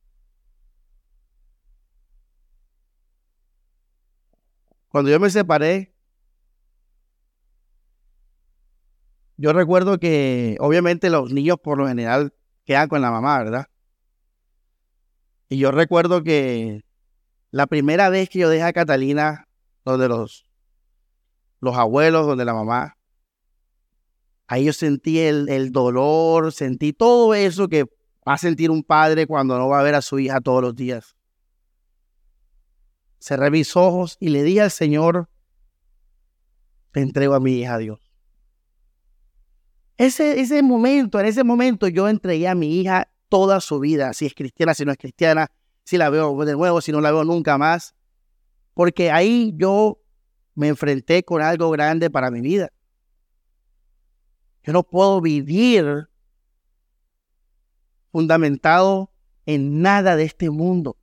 [4.89, 5.95] Cuando yo me separé,
[9.37, 12.33] yo recuerdo que obviamente los niños por lo general
[12.63, 13.67] quedan con la mamá, ¿verdad?
[15.49, 16.83] Y yo recuerdo que
[17.51, 19.47] la primera vez que yo dejé a Catalina,
[19.85, 20.45] donde los,
[21.59, 22.97] los abuelos, donde la mamá,
[24.47, 27.83] ahí yo sentí el, el dolor, sentí todo eso que
[28.27, 30.75] va a sentir un padre cuando no va a ver a su hija todos los
[30.75, 31.15] días.
[33.19, 35.29] Cerré mis ojos y le dije al Señor,
[36.91, 37.99] te entrego a mi hija, Dios.
[39.97, 44.25] Ese, ese momento, en ese momento yo entregué a mi hija toda su vida, si
[44.25, 45.51] es cristiana, si no es cristiana,
[45.83, 47.95] si la veo de nuevo, si no la veo nunca más,
[48.73, 50.01] porque ahí yo
[50.55, 52.71] me enfrenté con algo grande para mi vida.
[54.63, 56.09] Yo no puedo vivir
[58.11, 59.11] fundamentado
[59.45, 60.97] en nada de este mundo.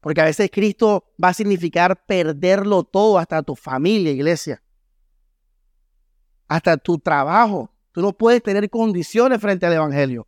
[0.00, 4.62] Porque a veces Cristo va a significar perderlo todo, hasta tu familia, iglesia.
[6.48, 7.70] Hasta tu trabajo.
[7.92, 10.26] Tú no puedes tener condiciones frente al Evangelio.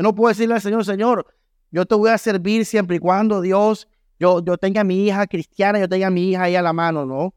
[0.00, 1.26] Yo no puedo decirle al Señor, Señor,
[1.70, 3.86] yo te voy a servir siempre y cuando Dios,
[4.18, 6.72] yo, yo tenga a mi hija cristiana, yo tenga a mi hija ahí a la
[6.72, 7.34] mano, ¿no?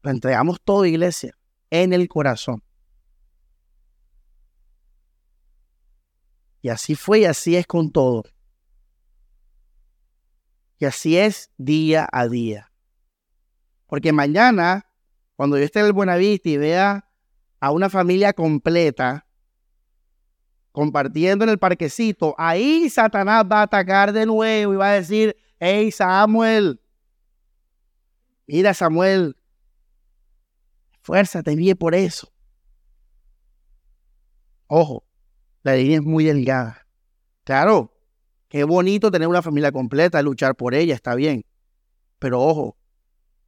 [0.00, 1.36] Lo entregamos todo, iglesia,
[1.70, 2.62] en el corazón.
[6.62, 8.22] Y así fue y así es con todo.
[10.78, 12.70] Y así es día a día.
[13.88, 14.86] Porque mañana,
[15.34, 17.07] cuando yo esté en el Buenavista y vea
[17.60, 19.26] a una familia completa
[20.72, 25.36] compartiendo en el parquecito, ahí Satanás va a atacar de nuevo y va a decir,
[25.58, 26.80] hey Samuel,
[28.46, 29.36] mira Samuel,
[31.00, 32.32] fuerza, te envíe por eso.
[34.68, 35.04] Ojo,
[35.62, 36.86] la línea es muy delgada.
[37.42, 37.92] Claro,
[38.48, 41.44] qué bonito tener una familia completa, luchar por ella, está bien.
[42.18, 42.76] Pero ojo,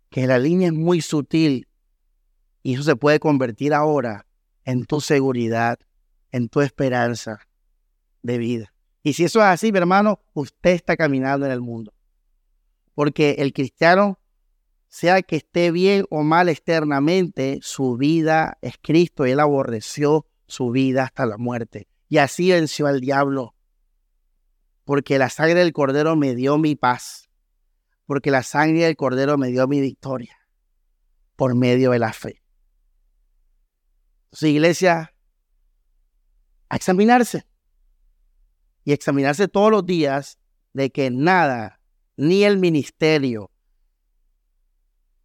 [0.08, 1.68] que la línea es muy sutil
[2.62, 4.26] y eso se puede convertir ahora
[4.64, 5.78] en tu seguridad,
[6.30, 7.40] en tu esperanza
[8.22, 8.74] de vida.
[9.02, 11.94] Y si eso es así, mi hermano, usted está caminando en el mundo.
[12.94, 14.18] Porque el cristiano,
[14.88, 21.04] sea que esté bien o mal externamente, su vida es Cristo él aborreció su vida
[21.04, 21.88] hasta la muerte.
[22.08, 23.54] Y así venció al diablo.
[24.84, 27.30] Porque la sangre del cordero me dio mi paz.
[28.04, 30.36] Porque la sangre del cordero me dio mi victoria.
[31.36, 32.42] Por medio de la fe.
[34.32, 35.14] Su iglesia,
[36.68, 37.46] a examinarse.
[38.84, 40.38] Y examinarse todos los días
[40.72, 41.80] de que nada,
[42.16, 43.50] ni el ministerio,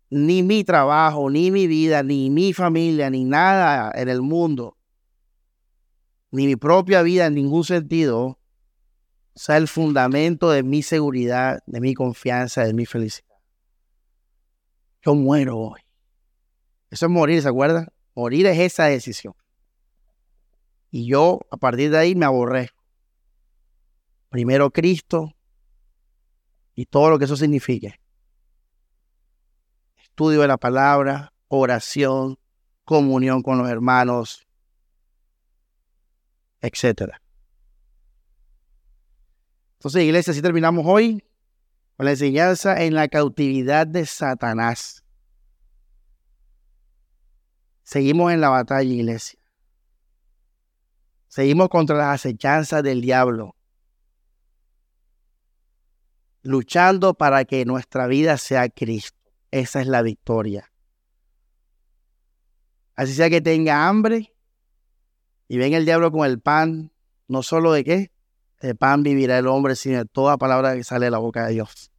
[0.10, 4.78] ni mi trabajo, ni mi vida, ni mi familia, ni nada en el mundo
[6.36, 8.40] ni mi propia vida en ningún sentido
[9.36, 13.38] sea el fundamento de mi seguridad, de mi confianza, de mi felicidad.
[15.02, 15.82] Yo muero hoy.
[16.90, 17.88] Eso es morir, ¿se acuerdan?
[18.16, 19.36] Morir es esa decisión.
[20.90, 22.82] Y yo a partir de ahí me aborrezco.
[24.30, 25.34] Primero Cristo
[26.74, 28.00] y todo lo que eso signifique.
[30.02, 32.40] Estudio de la palabra, oración,
[32.86, 34.48] comunión con los hermanos,
[36.62, 37.22] etcétera.
[39.78, 41.24] Entonces, iglesia, así terminamos hoy
[41.98, 45.05] con la enseñanza en la cautividad de Satanás.
[47.86, 49.40] Seguimos en la batalla, iglesia.
[51.28, 53.56] Seguimos contra las acechanzas del diablo.
[56.42, 59.20] Luchando para que nuestra vida sea Cristo.
[59.52, 60.72] Esa es la victoria.
[62.96, 64.34] Así sea que tenga hambre,
[65.48, 66.92] y ven el diablo con el pan,
[67.28, 68.12] no solo de qué,
[68.62, 71.54] de pan vivirá el hombre, sino de toda palabra que sale de la boca de
[71.54, 71.92] Dios.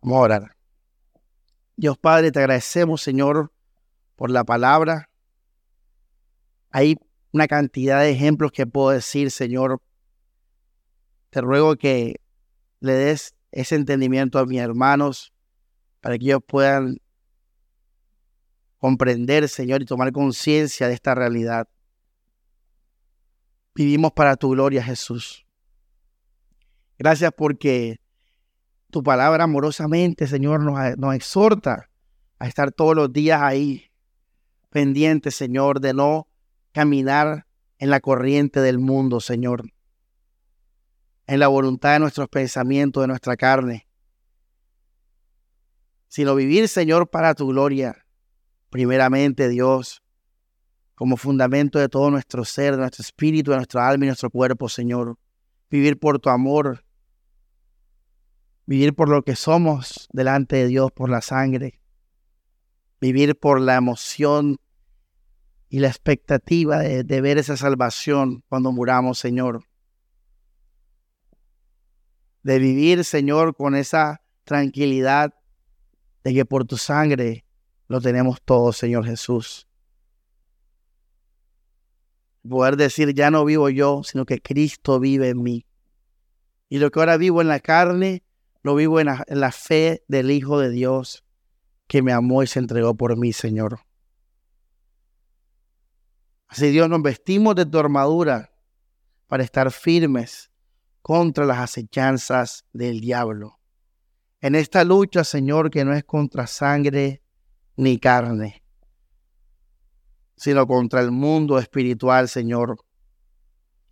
[0.00, 0.55] Vamos a orar.
[1.76, 3.52] Dios Padre, te agradecemos, Señor,
[4.16, 5.10] por la palabra.
[6.70, 6.96] Hay
[7.32, 9.82] una cantidad de ejemplos que puedo decir, Señor.
[11.30, 12.20] Te ruego que
[12.80, 15.34] le des ese entendimiento a mis hermanos
[16.00, 16.96] para que ellos puedan
[18.78, 21.68] comprender, Señor, y tomar conciencia de esta realidad.
[23.74, 25.46] Vivimos para tu gloria, Jesús.
[26.98, 28.00] Gracias porque
[28.96, 31.90] tu palabra amorosamente, Señor, nos, nos exhorta
[32.38, 33.90] a estar todos los días ahí,
[34.70, 36.28] pendientes, Señor, de no
[36.72, 39.64] caminar en la corriente del mundo, Señor,
[41.26, 43.86] en la voluntad de nuestros pensamientos, de nuestra carne,
[46.08, 48.06] sino vivir, Señor, para tu gloria
[48.70, 50.02] primeramente Dios,
[50.94, 54.70] como fundamento de todo nuestro ser, de nuestro espíritu, de nuestra alma y nuestro cuerpo,
[54.70, 55.18] Señor.
[55.68, 56.85] Vivir por tu amor,
[58.66, 61.80] vivir por lo que somos delante de Dios, por la sangre,
[63.00, 64.58] vivir por la emoción
[65.68, 69.64] y la expectativa de, de ver esa salvación cuando muramos, Señor.
[72.42, 75.34] De vivir, Señor, con esa tranquilidad
[76.24, 77.44] de que por tu sangre
[77.88, 79.68] lo tenemos todo, Señor Jesús.
[82.48, 85.66] Poder decir, ya no vivo yo, sino que Cristo vive en mí.
[86.68, 88.22] Y lo que ahora vivo en la carne,
[88.66, 91.24] lo vivo en la, fe del Hijo de Dios
[91.86, 93.78] que me amó y se entregó por mí, Señor.
[96.48, 98.50] Así Dios nos vestimos de tu armadura
[99.28, 100.50] para estar firmes
[101.00, 103.60] contra las acechanzas del diablo.
[104.40, 107.22] En esta lucha, Señor, que no es contra sangre
[107.76, 108.64] ni carne,
[110.36, 112.84] sino contra el mundo espiritual, Señor,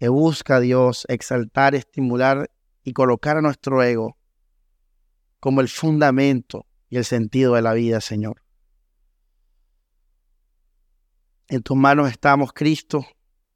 [0.01, 2.51] que busca a Dios exaltar, estimular
[2.83, 4.19] y colocar a nuestro ego
[5.45, 8.43] como el fundamento y el sentido de la vida, Señor.
[11.49, 13.05] En tus manos estamos, Cristo,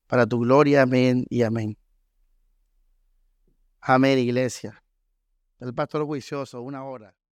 [0.06, 0.82] para tu gloria.
[0.82, 1.78] Amén y amén.
[3.80, 4.84] Amén, iglesia.
[5.60, 7.17] El pastor juicioso, una hora.